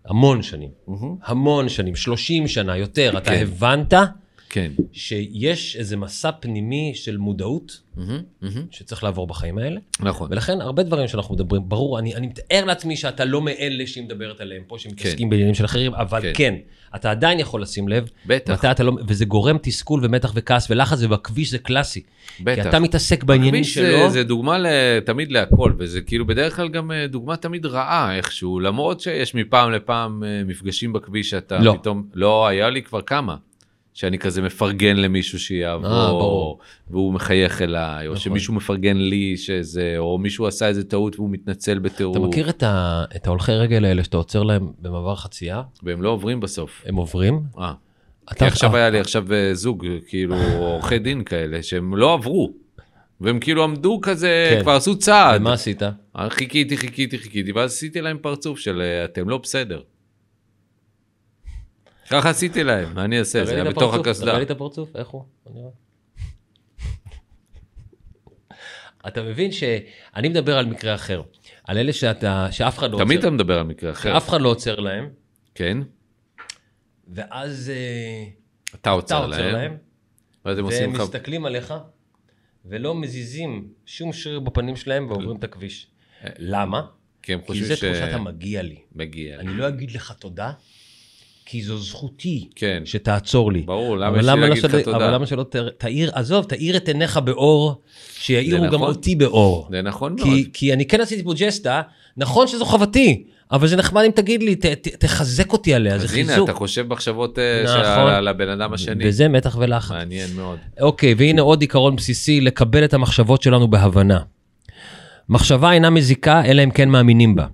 [0.06, 0.68] המון שנים.
[1.24, 3.42] המון שנים, 30 שנה, יותר, אתה כן.
[3.42, 3.94] הבנת
[4.50, 4.72] כן.
[4.92, 8.66] שיש איזה מסע פנימי של מודעות מהמם, מהמם.
[8.70, 10.28] שצריך לעבור בחיים האלה, נכון.
[10.30, 14.40] ולכן הרבה דברים שאנחנו מדברים, ברור, אני, אני מתאר לעצמי שאתה לא מאלה שהיא מדברת
[14.40, 15.30] עליהם פה, שמתעסקים כן.
[15.30, 16.32] בעניינים של אחרים, אבל כן.
[16.34, 16.54] כן.
[16.96, 18.52] אתה עדיין יכול לשים לב, בטח.
[18.52, 22.02] מתי אתה לא, וזה גורם תסכול ומתח וכעס ולחץ, ובכביש זה קלאסי.
[22.40, 22.62] בטח.
[22.62, 24.56] כי אתה מתעסק בעניינים שלו, זה, זה דוגמה
[25.04, 29.72] תמיד להכל, וזה כאילו בדרך כלל גם אה, דוגמה תמיד רעה איכשהו, למרות שיש מפעם
[29.72, 31.76] לפעם אה, מפגשים בכביש שאתה לא.
[31.80, 33.36] פתאום, לא, היה לי כבר כמה.
[33.94, 36.58] שאני כזה מפרגן למישהו שיעבור, אה, ברור.
[36.90, 38.22] והוא מחייך אליי, או נכון.
[38.22, 42.62] שמישהו מפרגן לי שזה, או מישהו עשה איזה טעות והוא מתנצל בטירוף, אתה מכיר את,
[42.62, 46.82] ה, את ההולכי רגל האלה שאתה עוצר להם במעבר חצייה, והם לא עוברים בסוף.
[46.86, 47.72] הם עוברים, אה.
[48.24, 52.52] אתה, כי עכשיו היה לי עכשיו אה, זוג, כאילו עורכי דין כאלה, שהם לא עברו.
[53.20, 54.62] והם כאילו עמדו כזה, כן.
[54.62, 55.40] כבר עשו צעד.
[55.40, 55.82] ומה עשית?
[55.82, 59.80] אה, חיכיתי, חיכיתי, חיכיתי, ואז עשיתי להם פרצוף של אה, אתם לא בסדר.
[62.10, 63.44] ככה עשיתי להם, מה אני אעשה?
[63.44, 64.26] זה היה לי בתוך הקסדה.
[64.26, 65.24] תראה לי את הפרצוף, איך הוא?
[69.08, 71.22] אתה מבין שאני מדבר על מקרה אחר,
[71.64, 74.12] על אלה שאתה, שאף אחד לא עוצר, תמיד אתה מדבר על מקרה אחר.
[74.12, 75.08] שאף אחד לא עוצר להם,
[75.54, 75.78] כן,
[77.08, 78.24] ואז אה,
[78.74, 79.76] אתה עוצר להם,
[80.44, 81.00] ואז הם והם עושים לך...
[81.00, 81.74] מסתכלים עליך,
[82.64, 85.86] ולא מזיזים שום שריר בפנים שלהם ועוברים את הכביש.
[86.38, 86.82] למה?
[87.22, 87.84] כי הם כי חושבים זה ש...
[87.84, 88.78] תחושת המגיע לי.
[88.94, 89.40] מגיע.
[89.40, 90.52] אני לא אגיד לך תודה,
[91.46, 92.82] כי זו זכותי כן.
[92.84, 93.60] שתעצור לי.
[93.60, 94.96] ברור, למה אבל למה לא להגיד לך שלא- תודה?
[94.96, 95.44] אבל למה שלא
[95.78, 97.82] תאיר, עזוב, תאיר את עיניך באור,
[98.14, 98.88] שיאירו זה גם נכון.
[98.88, 99.68] אותי באור.
[99.70, 100.28] זה נכון מאוד.
[100.28, 101.82] כי, כי אני כן עשיתי פה ג'סטה,
[102.16, 106.04] נכון שזו חובתי, אבל זה נחמד אם תגיד לי, ת, ת, תחזק אותי עליה, זה
[106.04, 106.48] אז הנה, חיזוק.
[106.50, 107.80] אתה חושב מחשבות אה, נכון.
[108.20, 109.08] של- הבן אדם השני.
[109.08, 109.90] וזה מתח ולחץ.
[109.90, 110.58] מעניין מאוד.
[110.80, 114.18] אוקיי, והנה עוד עיקרון בסיסי, לקבל את המחשבות שלנו בהבנה.
[115.28, 117.46] מחשבה אינה מזיקה, אלא אם כן מאמינים בה.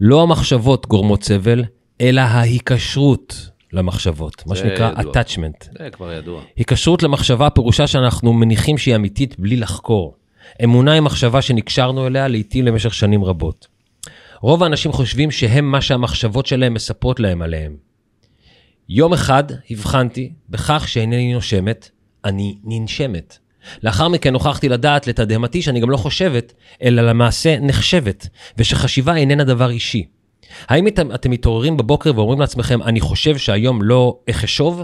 [0.00, 1.64] לא המחשבות גורמות סבל,
[2.00, 5.12] אלא ההיקשרות למחשבות, מה שנקרא ידוע.
[5.12, 5.78] attachment.
[5.78, 6.42] זה כבר ידוע.
[6.56, 10.14] היקשרות למחשבה פירושה שאנחנו מניחים שהיא אמיתית בלי לחקור.
[10.64, 13.66] אמונה היא מחשבה שנקשרנו אליה לעתים למשך שנים רבות.
[14.40, 17.76] רוב האנשים חושבים שהם מה שהמחשבות שלהם מספרות להם עליהם.
[18.88, 21.90] יום אחד הבחנתי בכך שאינני נושמת,
[22.24, 23.38] אני ננשמת.
[23.82, 28.28] לאחר מכן נוכחתי לדעת לתדהמתי שאני גם לא חושבת, אלא למעשה נחשבת,
[28.58, 30.06] ושחשיבה איננה דבר אישי.
[30.68, 34.82] האם אתם, אתם מתעוררים בבוקר ואומרים לעצמכם, אני חושב שהיום לא אחשוב?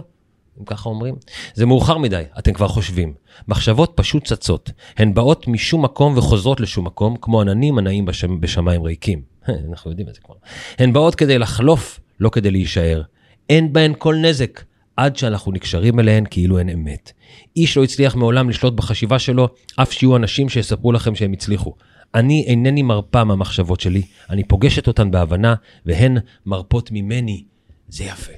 [0.60, 1.14] אם ככה אומרים.
[1.54, 3.14] זה מאוחר מדי, אתם כבר חושבים.
[3.48, 4.70] מחשבות פשוט צצות.
[4.96, 8.40] הן באות משום מקום וחוזרות לשום מקום, כמו עננים הנעים בשמ...
[8.40, 9.22] בשמיים ריקים.
[9.70, 10.34] אנחנו יודעים את זה כבר.
[10.78, 13.02] הן באות כדי לחלוף, לא כדי להישאר.
[13.50, 14.62] אין בהן כל נזק,
[14.96, 17.12] עד שאנחנו נקשרים אליהן כאילו הן אמת.
[17.56, 21.74] איש לא הצליח מעולם לשלוט בחשיבה שלו, אף שיהיו אנשים שיספרו לכם שהם הצליחו.
[22.14, 25.54] אני אינני מרפה מהמחשבות שלי, אני פוגשת אותן בהבנה,
[25.86, 27.44] והן מרפות ממני.
[27.88, 28.32] זה יפה.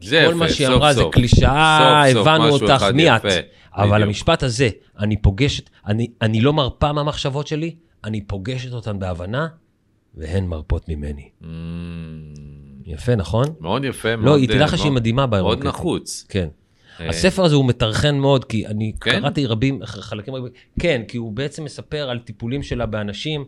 [0.00, 1.14] זה כל יפה, מה שהיא סוף אמרה זה סוף.
[1.14, 3.12] קלישאה, סוף סוף הבנו אותך מיד.
[3.16, 3.28] יפה.
[3.74, 4.02] אבל.
[4.02, 9.46] המשפט הזה, אני פוגשת, אני, אני לא מרפה מהמחשבות שלי, אני פוגשת אותן בהבנה,
[10.14, 11.28] והן מרפות ממני.
[11.42, 11.46] Mm,
[12.86, 13.44] יפה, נכון?
[13.60, 14.10] מאוד יפה.
[14.14, 15.64] לא, מאוד, היא אה, תדע לך שהיא מאוד- מדהימה מאוד באירוקית.
[15.64, 16.26] נחוץ.
[16.28, 16.48] כן.
[17.00, 19.20] אה, הספר הזה הוא מטרחן מאוד, כי אני כן?
[19.20, 23.44] קראתי רבים, חלקים רבים, כן, כי הוא בעצם מספר על טיפולים שלה באנשים,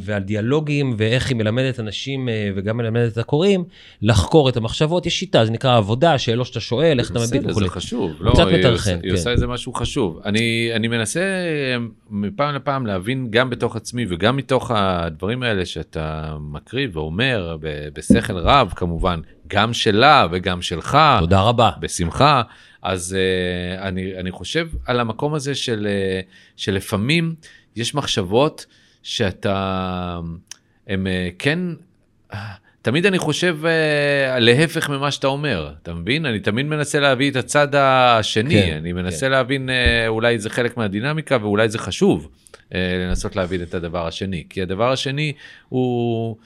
[0.00, 3.64] ועל דיאלוגים, ואיך היא מלמדת אנשים, אה, וגם מלמדת את הקוראים,
[4.02, 5.06] לחקור את המחשבות.
[5.06, 7.66] יש שיטה, זה נקרא עבודה, שאלות שאתה שואל, איך אתה מביט בסדר, וכולי.
[7.66, 8.12] זה חשוב.
[8.20, 9.16] לא, קצת היא מטרחן, עושה- היא כן.
[9.16, 10.20] עושה איזה משהו חשוב.
[10.24, 11.76] אני, אני מנסה אה,
[12.10, 17.56] מפעם לפעם להבין גם בתוך עצמי וגם מתוך הדברים האלה שאתה מקריא ואומר
[17.94, 20.98] בשכל רב כמובן, גם שלה וגם שלך.
[21.20, 21.70] תודה רבה.
[21.80, 22.42] בשמחה.
[22.82, 27.34] אז uh, אני, אני חושב על המקום הזה של, uh, שלפעמים
[27.76, 28.66] יש מחשבות
[29.06, 30.20] שאתה,
[30.86, 31.58] הם uh, כן,
[32.82, 36.26] תמיד אני חושב uh, להפך ממה שאתה אומר, אתה מבין?
[36.26, 39.32] אני תמיד מנסה להביא את הצד השני, כן, אני מנסה כן.
[39.32, 42.28] להבין uh, אולי זה חלק מהדינמיקה ואולי זה חשוב
[42.74, 45.32] לנסות להבין את הדבר השני, כי הדבר השני
[45.68, 46.36] הוא...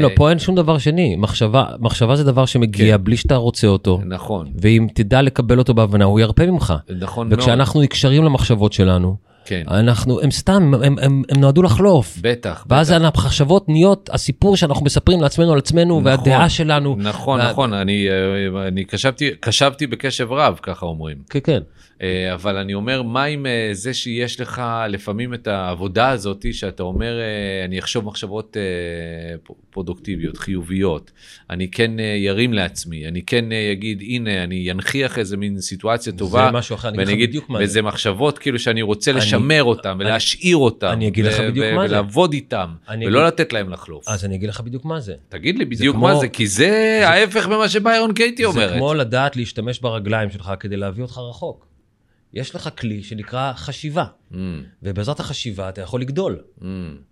[0.00, 1.16] לא, פה אין שום דבר שני.
[1.16, 3.04] מחשבה, מחשבה זה דבר שמגיע כן.
[3.04, 6.74] בלי שאתה רוצה אותו, נכון, ואם תדע לקבל אותו בהבנה, הוא ירפה ממך.
[6.98, 12.18] נכון מאוד, וכשאנחנו נקשרים למחשבות שלנו, כן, אנחנו, הם סתם, הם, הם, הם נועדו לחלוף.
[12.22, 13.00] בטח, ואז בטח.
[13.00, 16.96] המחשבות נהיות הסיפור שאנחנו מספרים לעצמנו על עצמנו, נכון, והדעה שלנו.
[16.98, 21.16] נכון, וה- נכון, אני, אה, אני קשבתי, קשבתי בקשב רב, ככה אומרים.
[21.30, 21.60] כן, כן.
[22.02, 26.82] אה, אבל אני אומר, מה עם אה, זה שיש לך לפעמים את העבודה הזאת, שאתה
[26.82, 28.56] אומר, אה, אני אחשוב מחשבות
[29.70, 31.10] פרודוקטיביות, חיוביות,
[31.50, 36.58] אני כן ירים לעצמי, אני כן אגיד, הנה, אני ינכיח איזה מין סיטואציה טובה, זה
[36.58, 37.64] משהו אחר, אני אגיד לך בדיוק מה זה.
[37.64, 41.66] וזה מחשבות כאילו שאני רוצה אני- לשמר אותם אני- ולהשאיר אותם, אני אגיד לך בדיוק
[41.74, 41.94] מה זה.
[41.94, 44.08] ולעבוד איתם, אני ולא אגיד- לתת להם לחלוף.
[44.08, 45.14] אז אני אגיד לך בדיוק מה זה.
[45.28, 48.72] תגיד לי בדיוק כמו- מה זה, כי זה ההפך ממה שביירון קייטי זה אומרת.
[48.76, 51.71] כמו לדעת להשתמש ברגליים שלך כדי להביא אותך רחוק.
[52.34, 54.34] יש לך כלי שנקרא חשיבה, Mm,
[54.82, 56.38] ובעזרת החשיבה אתה יכול לגדול.
[56.60, 56.64] mm.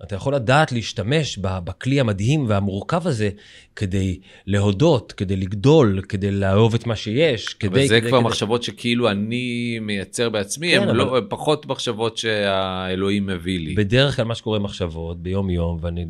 [0.05, 3.31] אתה יכול לדעת להשתמש בכלי המדהים והמורכב הזה
[3.77, 7.69] כדי להודות, כדי לגדול, כדי לאהוב את מה שיש, כדי...
[7.81, 8.27] אבל זה כדי, כבר כדי.
[8.27, 13.75] מחשבות שכאילו אני מייצר בעצמי, כן, הן אבל- לא, פחות מחשבות שהאלוהים מביא לי.
[13.75, 16.07] בדרך כלל מה שקורה מחשבות ביום יום, ואני,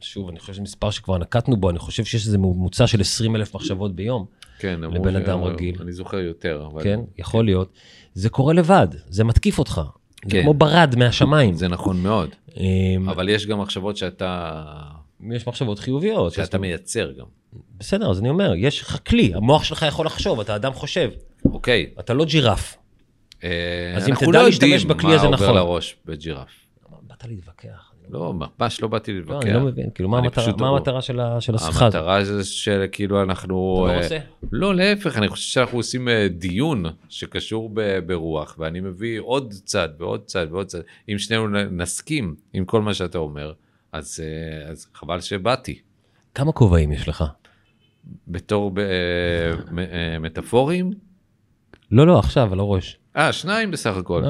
[0.00, 3.36] שוב, אני חושב שזה מספר שכבר נקטנו בו, אני חושב שיש איזה ממוצע של 20
[3.36, 4.24] אלף מחשבות ביום,
[4.60, 5.76] כן, לבן אדם רגיל.
[5.80, 6.82] אני זוכר יותר, אבל...
[6.82, 7.00] כן?
[7.18, 7.72] יכול להיות.
[8.14, 9.80] זה קורה לבד, זה מתקיף אותך.
[10.24, 10.42] זה כן.
[10.42, 11.54] כמו ברד מהשמיים.
[11.54, 14.62] זה נכון מאוד, אמ, אבל יש גם מחשבות שאתה,
[15.30, 16.32] יש מחשבות חיוביות.
[16.32, 17.26] שאתה מייצר גם.
[17.78, 21.10] בסדר, אז אני אומר, יש לך כלי, המוח שלך יכול לחשוב, אתה אדם חושב,
[21.44, 21.86] אוקיי.
[22.00, 22.76] אתה לא ג'ירף.
[23.44, 25.46] אה, אז אם אנחנו תדע לא להשתמש יודעים בכלי הזה מה נכון.
[25.46, 26.48] עובר לראש בג'ירף.
[27.02, 27.89] באת להתווכח.
[28.12, 29.46] לא, ממש לא באתי לא, להתווכח.
[29.46, 31.82] אני לא מבין, כאילו, מה המטרה- מה לא- המטרה של השיחה הזאת?
[31.94, 33.82] המטרה זה שכאילו אנחנו...
[33.86, 34.18] אתה לא אה, רוצה?
[34.52, 39.88] לא, להפך, אני חושב שאנחנו עושים אה, דיון שקשור ב- ברוח, ואני מביא עוד צד
[39.98, 40.80] ועוד צד ועוד צד.
[41.08, 43.52] אם שנינו נסכים עם כל מה שאתה אומר,
[43.92, 45.78] אז, אה, אז חבל שבאתי.
[46.34, 47.24] כמה כובעים יש לך?
[48.28, 48.80] בתור ב-
[50.20, 50.90] מטאפורים?
[51.90, 52.98] לא, לא, עכשיו, על הראש.
[53.16, 54.22] אה, שניים בסך הכל.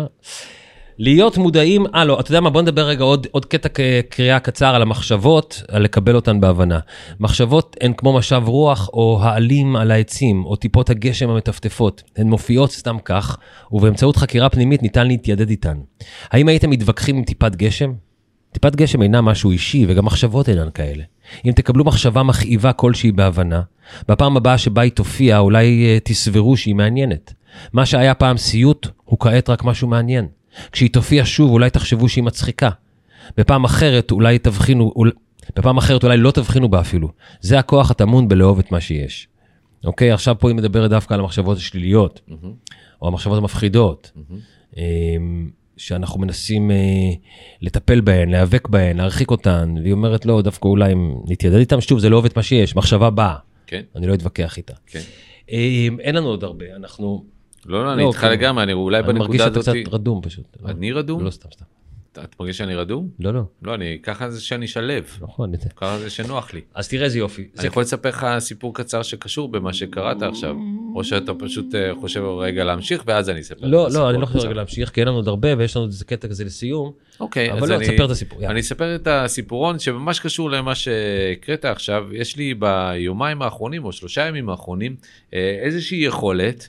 [0.99, 3.69] להיות מודעים, אה לא, אתה יודע מה, בוא נדבר רגע עוד, עוד קטע
[4.09, 6.79] קריאה קצר על המחשבות, על לקבל אותן בהבנה.
[7.21, 12.03] מחשבות הן כמו משב רוח או העלים על העצים, או טיפות הגשם המטפטפות.
[12.17, 13.39] הן מופיעות סתם כך,
[13.73, 15.79] ובאמצעות חקירה פנימית ניתן להתיידד איתן.
[16.31, 17.93] האם הייתם מתווכחים עם טיפת גשם?
[18.53, 21.03] טיפת גשם אינה משהו אישי, וגם מחשבות אינן כאלה.
[21.47, 23.63] אם תקבלו מחשבה מכאיבה כלשהי בהבנה,
[24.09, 27.33] בפעם הבאה שבה היא תופיע, אולי אה, תסברו שהיא מעניינת.
[27.73, 30.27] מה שהיה פעם סיוט, הוא כעת רק משהו מעניין.
[30.73, 32.71] כשהיא תופיע שוב, אולי תחשבו שהיא מצחיקה.
[33.37, 35.13] בפעם אחרת, אולי תבחינו, אול...
[35.57, 37.09] בפעם אחרת אולי לא תבחינו בה אפילו.
[37.41, 39.29] זה הכוח הטמון בלאהוב את מה שיש.
[39.85, 42.53] אוקיי, עכשיו פה היא מדברת דווקא על המחשבות השליליות, מהמם,
[43.03, 44.13] או המחשבות המפחידות.
[44.77, 46.77] אמ, שאנחנו מנסים אה,
[47.63, 51.99] לטפל בהן, להיאבק בהן, להרחיק אותן, והיא אומרת, לא, דווקא אולי אם נתיידד איתם, שוב,
[51.99, 53.37] זה לא עובד מה שיש, מחשבה באה,
[53.67, 54.75] כן, אני לא אתווכח איתה.
[54.87, 55.01] כן.
[55.51, 57.25] אמ, אין לנו עוד הרבה, אנחנו...
[57.67, 59.77] לא, לא, אני לא, איתך כאילו, לגמרי, אני אולי אני מרגיש בנקודה שאתה הזאת...
[59.85, 60.45] קצת רדום פשוט.
[60.65, 61.25] אני רדום?
[61.25, 61.65] לא, סתם, סתם.
[62.25, 63.09] את מרגיש שאני רדום?
[63.21, 65.53] לא, לא, לא, אני, ככה זה שאני שלב, נכון.
[65.57, 66.61] זה- ככה זה שנוח לי.
[66.75, 67.49] אז תראה איזה יופי.
[67.59, 70.57] אני יכול לספר לך סיפור קצר שקשור במה שקראת עכשיו,
[70.95, 73.67] או שאתה פשוט אה, חושב רגע להמשיך ואז אני אספר.
[73.67, 74.45] לא, לא, אני לא חושב.
[74.47, 77.69] רגע להמשיך, כי אין לנו עוד הרבה, ויש לנו איזה קטע כזה לסיום, אוקיי, אבל
[77.69, 77.85] לא, אני...
[77.89, 78.39] תספר את הסיפור.
[78.47, 82.05] אני אספר את הסיפורון שממש קשור למה שהקראת עכשיו.
[82.13, 84.97] יש לי ביומיים האחרונים או שלושה ימים האחרונים
[85.35, 86.69] אה, איזושהי יכולת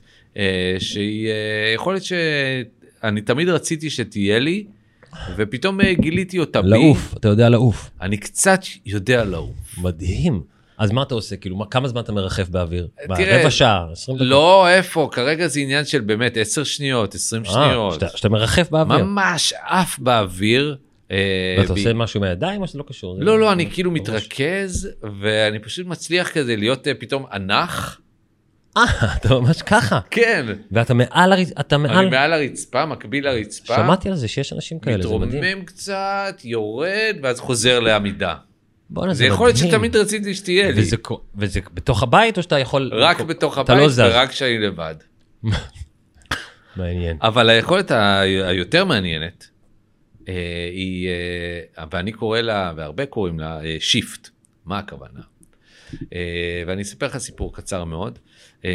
[0.79, 1.33] שהיא אה,
[1.75, 4.65] יכולת שאני תמיד רציתי שתהיה לי
[5.37, 6.69] ופתאום אה, גיליתי אותה בי.
[6.69, 7.89] לעוף, אתה יודע לעוף.
[8.01, 9.77] אני קצת יודע לעוף.
[9.77, 10.41] מדהים.
[10.77, 11.35] אז מה אתה עושה?
[11.35, 12.87] כאילו, מה- כמה זמן אתה מרחף באוויר?
[13.15, 14.27] תראה, רבע שעה, 20 דקות?
[14.27, 15.09] לא, איפה?
[15.11, 17.93] כרגע זה עניין של באמת 10 שניות, 20 אה, שניות.
[17.93, 19.03] שאתה- שאתה מרחף באוויר.
[19.03, 20.77] ממש עף באוויר.
[21.11, 23.15] אה, ואתה עושה משהו מהידיים או שזה לא קשור?
[23.19, 23.91] לא, לא, אני כאילו.
[23.91, 24.89] מתרכז,
[25.21, 27.97] ואני פשוט מצליח כזה להיות אה, פתאום ענך.
[28.77, 28.83] אה,
[29.15, 29.99] אתה ממש ככה.
[30.11, 30.45] כן.
[30.71, 32.09] ואתה מעל הרצפה, אתה אני מעל...
[32.09, 33.75] מעל הרצפה, מקביל לרצפה.
[33.75, 35.41] שמעתי על זה שיש אנשים כאלה, זה מדהים.
[35.43, 38.35] מתרומם קצת, יורד, ואז חוזר לעמידה.
[38.89, 39.55] בואנה, זה מדהים.
[39.55, 40.81] שתמיד רציתי שתהיה לי.
[40.81, 40.95] וזה
[41.35, 42.91] וזה בתוך הבית או שאתה יכול...
[42.93, 43.99] רק בתוך אתה הבית לא זז.
[43.99, 44.95] ורק כשאני לבד.
[46.75, 47.17] מעניין.
[47.21, 49.47] אבל היכולת ה- היותר מעניינת,
[50.27, 50.33] אה,
[50.71, 51.07] היא,
[51.77, 54.29] אה, ואני קורא לה, והרבה קוראים לה, שיפט.
[54.65, 55.19] מה הכוונה?
[56.13, 58.19] אה, ואני אספר לך סיפור קצר מאוד.
[58.65, 58.71] אה,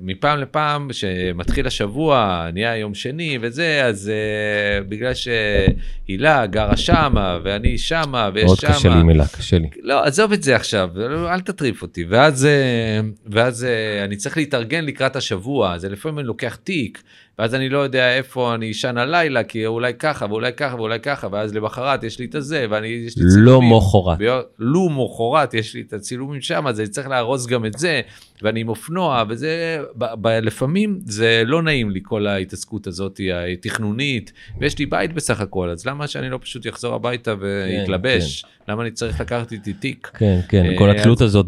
[0.00, 7.78] מפעם לפעם, שמתחיל השבוע, נהיה יום שני וזה, אז אה, בגלל שהילה גרה שמה, ואני
[7.78, 8.74] שמה, ויש מאוד שמה.
[8.74, 9.68] קשה לי מילה, קשה לי.
[9.82, 10.90] לא, עזוב את זה עכשיו,
[11.28, 12.04] אל תטריף אותי.
[12.08, 17.02] ואז, אה, ואז אה, אני צריך להתארגן לקראת השבוע, אז לפעמים אני לוקח תיק,
[17.38, 21.28] ואז אני לא יודע איפה אני אשן הלילה, כי אולי ככה, ואולי ככה, ואולי ככה,
[21.32, 24.18] ואז למחרת יש לי את הזה, ואני, יש לי לא מוחרת.
[24.18, 28.00] ביום- לו מוחרת יש לי את הצילומים שם, אז אני צריך לארוז גם את זה,
[28.42, 33.20] ואני עם אופנוע, וזה, ב, ב, לפעמים זה לא נעים לי כל ההתעסקות הזאת
[33.52, 38.44] התכנונית, ויש לי בית בסך הכל, אז למה שאני לא פשוט אחזור הביתה ויתלבש?
[38.68, 40.10] למה אני צריך לקחת איתי תיק?
[40.18, 41.46] כן, כן, אה, כל התלות הזאת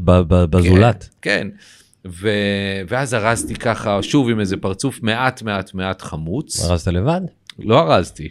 [0.50, 1.08] בזולת.
[1.22, 1.48] כן.
[2.06, 2.28] ו...
[2.88, 6.64] ואז ארזתי ככה, שוב עם איזה פרצוף מעט מעט מעט חמוץ.
[6.64, 7.20] ארזת לבד?
[7.58, 8.28] לא ארזתי.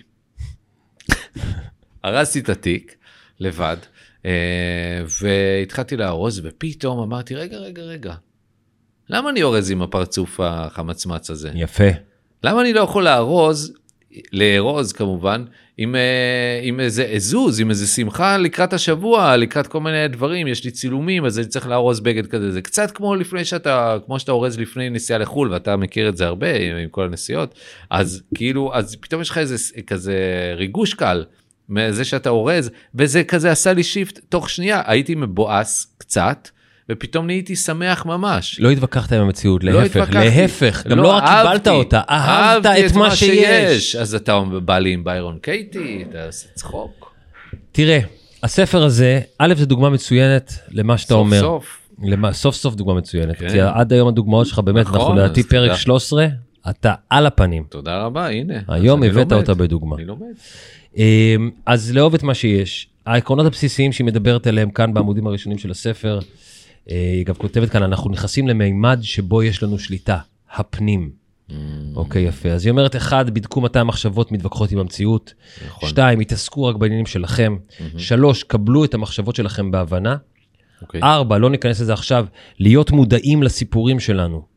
[2.06, 2.96] ארזתי את התיק
[3.40, 3.78] לבד,
[4.26, 4.32] אה,
[5.22, 8.14] והתחלתי לארוז, ופתאום אמרתי, רגע, רגע, רגע,
[9.10, 11.52] למה אני אורז עם הפרצוף החמצמץ הזה?
[11.56, 11.90] יפה.
[12.44, 13.74] למה אני לא יכול לארוז,
[14.32, 15.44] לארוז כמובן,
[15.78, 20.66] עם, אה, עם איזה עזוז, עם איזה שמחה לקראת השבוע, לקראת כל מיני דברים, יש
[20.66, 24.32] לי צילומים, אז אני צריך לארוז בגד כזה, זה קצת כמו לפני שאתה, כמו שאתה
[24.32, 27.56] אורז לפני נסיעה לחו"ל, ואתה מכיר את זה הרבה עם, עם כל הנסיעות,
[27.90, 29.56] אז כאילו, אז פתאום יש לך איזה
[29.88, 30.16] כזה
[30.56, 31.24] ריגוש קל.
[31.70, 36.50] מזה שאתה אורז, וזה כזה עשה לי shift תוך שנייה, הייתי מבואס קצת,
[36.90, 38.60] ופתאום נהייתי שמח ממש.
[38.60, 40.26] לא התווכחת עם המציאות, לא להפך, התווכחתי.
[40.42, 43.96] להפך, גם לא רק קיבלת אותה, אהבת אהבתי את מה שיש.
[43.96, 47.14] אז אתה בא לי עם ביירון קייטי, אתה עושה צחוק.
[47.72, 48.00] תראה,
[48.44, 51.40] הספר הזה, א', זו דוגמה מצוינת למה שאתה סוף אומר.
[51.40, 51.80] סוף.
[52.04, 53.50] למה, סוף סוף דוגמה מצוינת, כן.
[53.50, 55.80] כי עד היום הדוגמאות שלך באמת, נכון, אנחנו לדעתי פרק תודה.
[55.80, 56.28] 13,
[56.70, 57.64] אתה על הפנים.
[57.70, 58.54] תודה רבה, הנה.
[58.68, 59.34] היום הבאת לומד.
[59.34, 59.96] אותה בדוגמה.
[59.96, 60.34] אני לומד.
[60.98, 62.88] אמ, אז לאהוב את מה שיש.
[63.06, 66.20] העקרונות הבסיסיים שהיא מדברת עליהם כאן בעמודים הראשונים של הספר,
[66.88, 70.18] היא גם כותבת כאן, אנחנו נכנסים למימד שבו יש לנו שליטה,
[70.54, 71.12] הפנים.
[71.50, 71.54] Mm.
[71.96, 72.50] אוקיי, יפה.
[72.50, 75.34] אז היא אומרת, אחד, בדקו מתי המחשבות מתווכחות עם המציאות.
[75.66, 75.90] נכון.
[75.90, 77.58] שתיים, התעסקו רק בעניינים שלכם.
[77.98, 80.16] שלוש, קבלו את המחשבות שלכם בהבנה.
[80.82, 81.02] אוקיי.
[81.04, 82.26] ארבע, לא ניכנס לזה עכשיו,
[82.60, 84.53] להיות מודעים לסיפורים שלנו.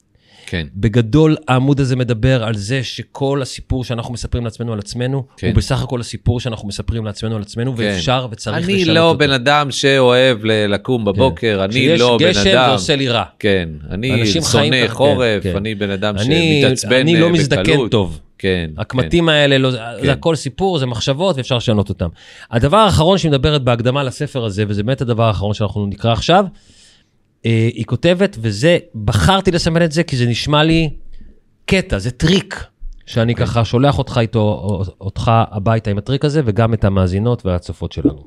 [0.46, 0.66] כן.
[0.74, 5.46] בגדול העמוד הזה מדבר על זה שכל הסיפור שאנחנו מספרים לעצמנו על עצמנו, כן.
[5.46, 8.92] הוא בסך הכל הסיפור שאנחנו מספרים לעצמנו על עצמנו, ואפשר וצריך לשנות אני אותו.
[8.94, 12.70] לא בן אדם שאוהב לקום בבוקר, אני כשיש לא בן גשם זה אדם.
[12.72, 13.24] עושה לי רע.
[13.38, 15.56] כן, אני שונא כך, חורף, כן, כן.
[15.56, 17.90] אני בן אדם אני- שמתעצבן אני לא אה, מזדקן בקלות.
[17.90, 18.20] טוב.
[18.38, 18.70] כן.
[18.78, 22.08] הקמטים האלה, לא, זה הכל סיפור, זה מחשבות ואפשר לשנות אותם.
[22.50, 26.44] הדבר האחרון שהיא מדברת בהקדמה לספר הזה, וזה באמת הדבר האחרון שאנחנו נקרא עכשיו,
[27.44, 30.90] היא כותבת, וזה, בחרתי לסמן את זה כי זה נשמע לי
[31.66, 32.64] קטע, זה טריק,
[33.06, 33.46] שאני אוקיי.
[33.46, 38.26] ככה שולח אותך איתו, או- אותך הביתה עם הטריק הזה, וגם את המאזינות והצופות שלנו.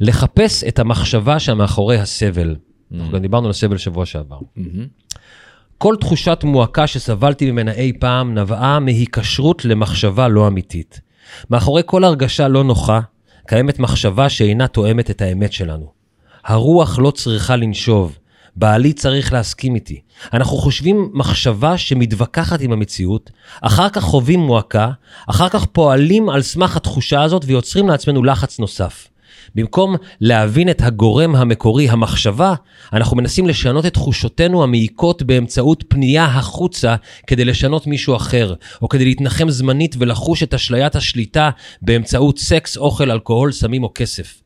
[0.00, 2.56] לחפש את המחשבה שמאחורי הסבל.
[2.56, 2.94] Mm.
[2.94, 4.38] אנחנו גם דיברנו על הסבל שבוע שעבר.
[4.56, 4.86] מהמם.
[5.78, 11.00] כל תחושת מועקה שסבלתי ממנה אי פעם נבעה מהיקשרות למחשבה לא אמיתית.
[11.50, 13.00] מאחורי כל הרגשה לא נוחה,
[13.48, 15.92] קיימת מחשבה שאינה תואמת את האמת שלנו.
[16.44, 18.18] הרוח לא צריכה לנשוב,
[18.56, 20.00] בעלי צריך להסכים איתי.
[20.32, 24.90] אנחנו חושבים מחשבה שמתווכחת עם המציאות, אחר כך חווים מועקה,
[25.26, 29.08] אחר כך פועלים על סמך התחושה הזאת ויוצרים לעצמנו לחץ נוסף.
[29.54, 32.54] במקום להבין את הגורם המקורי, המחשבה,
[32.92, 39.04] אנחנו מנסים לשנות את תחושותינו המעיקות באמצעות פנייה החוצה כדי לשנות מישהו אחר, או כדי
[39.04, 41.50] להתנחם זמנית ולחוש את אשליית השליטה
[41.82, 44.42] באמצעות סקס, אוכל, אלכוהול, סמים או כסף.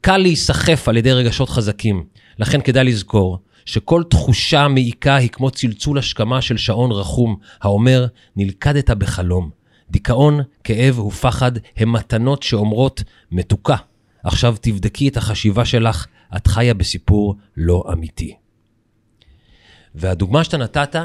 [0.00, 2.04] קל להיסחף על ידי רגשות חזקים,
[2.38, 8.90] לכן כדאי לזכור שכל תחושה מעיקה היא כמו צלצול השכמה של שעון רחום, האומר, נלכדת
[8.90, 9.50] בחלום.
[9.90, 13.02] דיכאון, כאב ופחד הם מתנות שאומרות,
[13.32, 13.76] מתוקה,
[14.24, 18.34] עכשיו תבדקי את החשיבה שלך, את חיה בסיפור לא אמיתי.
[19.94, 20.96] והדוגמה שאתה נתת,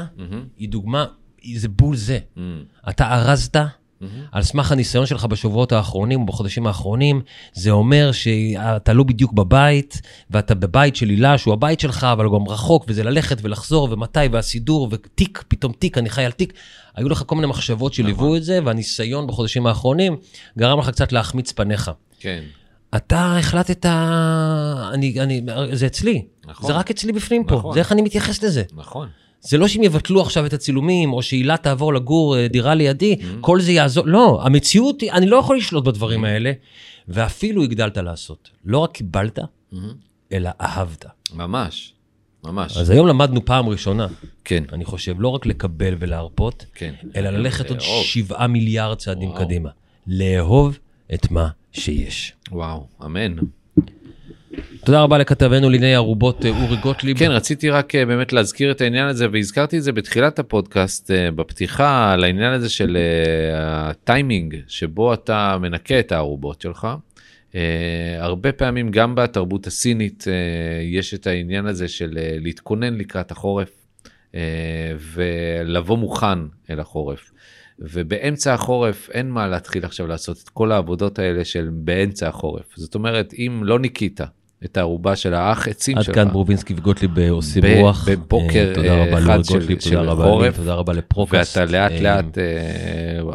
[0.56, 1.04] היא דוגמה,
[1.54, 2.18] זה בול זה.
[2.36, 2.64] מהמם.
[2.88, 3.56] אתה ארזת
[4.32, 7.20] על סמך הניסיון שלך בשבועות האחרונים או בחודשים האחרונים,
[7.52, 12.40] זה אומר שאתה לא בדיוק בבית, ואתה בבית של הילה, שהוא הבית שלך, אבל הוא
[12.40, 16.52] גם רחוק, וזה ללכת ולחזור, ומתי, והסידור, ותיק, פתאום תיק, אני חי על תיק.
[16.96, 20.16] היו לך כל מיני מחשבות שליוו את זה, והניסיון בחודשים האחרונים
[20.58, 21.90] גרם לך קצת להחמיץ פניך.
[22.20, 22.42] כן.
[22.96, 23.86] אתה החלטת,
[24.92, 25.40] אני, אני,
[25.72, 26.66] זה אצלי, נכון.
[26.66, 27.74] זה רק אצלי בפנים פה, נכון.
[27.74, 28.62] זה איך אני מתייחס לזה.
[28.72, 29.08] נכון.
[29.42, 33.60] זה לא שהם יבטלו עכשיו את הצילומים, או שהילה תעבור לגור אה, דירה לידי, כל
[33.60, 36.52] זה יעזור, לא, המציאות היא, אני לא יכול לשלוט בדברים האלה,
[37.08, 38.50] ואפילו הגדלת לעשות.
[38.64, 39.38] לא רק קיבלת,
[40.32, 41.04] אלא אהבת.
[41.34, 41.92] ממש.
[42.44, 42.76] ממש.
[42.76, 44.06] אז היום למדנו פעם ראשונה,
[44.44, 44.64] כן.
[44.72, 46.94] אני חושב, לא רק לקבל ולהרפות, כן.
[47.16, 47.80] אלא ללכת עוד.
[47.80, 49.44] שבעה מיליארד צעדים וואו.
[49.44, 49.70] קדימה.
[50.06, 50.78] לאהוב
[51.14, 52.32] את מה שיש.
[52.50, 53.36] וואו, אמן.
[54.84, 57.18] תודה רבה לכתבנו לענייני ערובות אה, אורי גוטליב.
[57.18, 61.30] כן, רציתי רק אה, באמת להזכיר את העניין הזה, והזכרתי את זה בתחילת הפודקאסט, אה,
[61.30, 62.96] בפתיחה, על העניין הזה של
[63.54, 66.88] הטיימינג, שבו אתה מנקה את הערובות שלך.
[67.52, 67.54] Uh,
[68.18, 73.70] הרבה פעמים גם בתרבות הסינית uh, יש את העניין הזה של uh, להתכונן לקראת החורף
[74.32, 74.34] uh,
[74.98, 76.38] ולבוא מוכן
[76.70, 77.30] אל החורף.
[77.78, 82.66] ובאמצע החורף אין מה להתחיל עכשיו לעשות את כל העבודות האלה של באמצע החורף.
[82.76, 84.20] זאת אומרת, אם לא ניקית
[84.64, 86.08] את הערובה של האח עצים שלך.
[86.08, 88.08] עד כאן ברובינסקי וגוטליב אה, עושים רוח.
[88.08, 90.56] בבוקר אה, אה, אחד של חורף.
[90.56, 91.56] תודה רבה לפרוקס.
[91.56, 92.38] ואתה לאט לאט,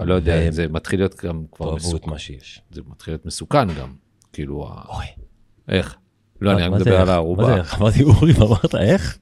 [0.05, 1.91] לא יודע, זה מתחיל להיות גם כבר מסוכן.
[1.91, 2.61] תאהבו את מה שיש.
[2.71, 3.89] זה מתחיל להיות מסוכן גם,
[4.33, 4.69] כאילו,
[5.69, 5.95] איך?
[6.41, 7.43] לא, אני רק מדבר על הערובה.
[7.43, 9.17] מה זה, אמרתי אורי, אמרת איך?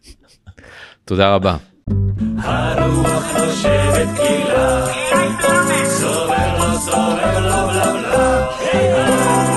[1.06, 1.58] תודה רבה.
[2.38, 4.86] הרוח חושבת קהילה,
[5.86, 9.55] סובב לו, לא סובב לו, לא בלה בלה,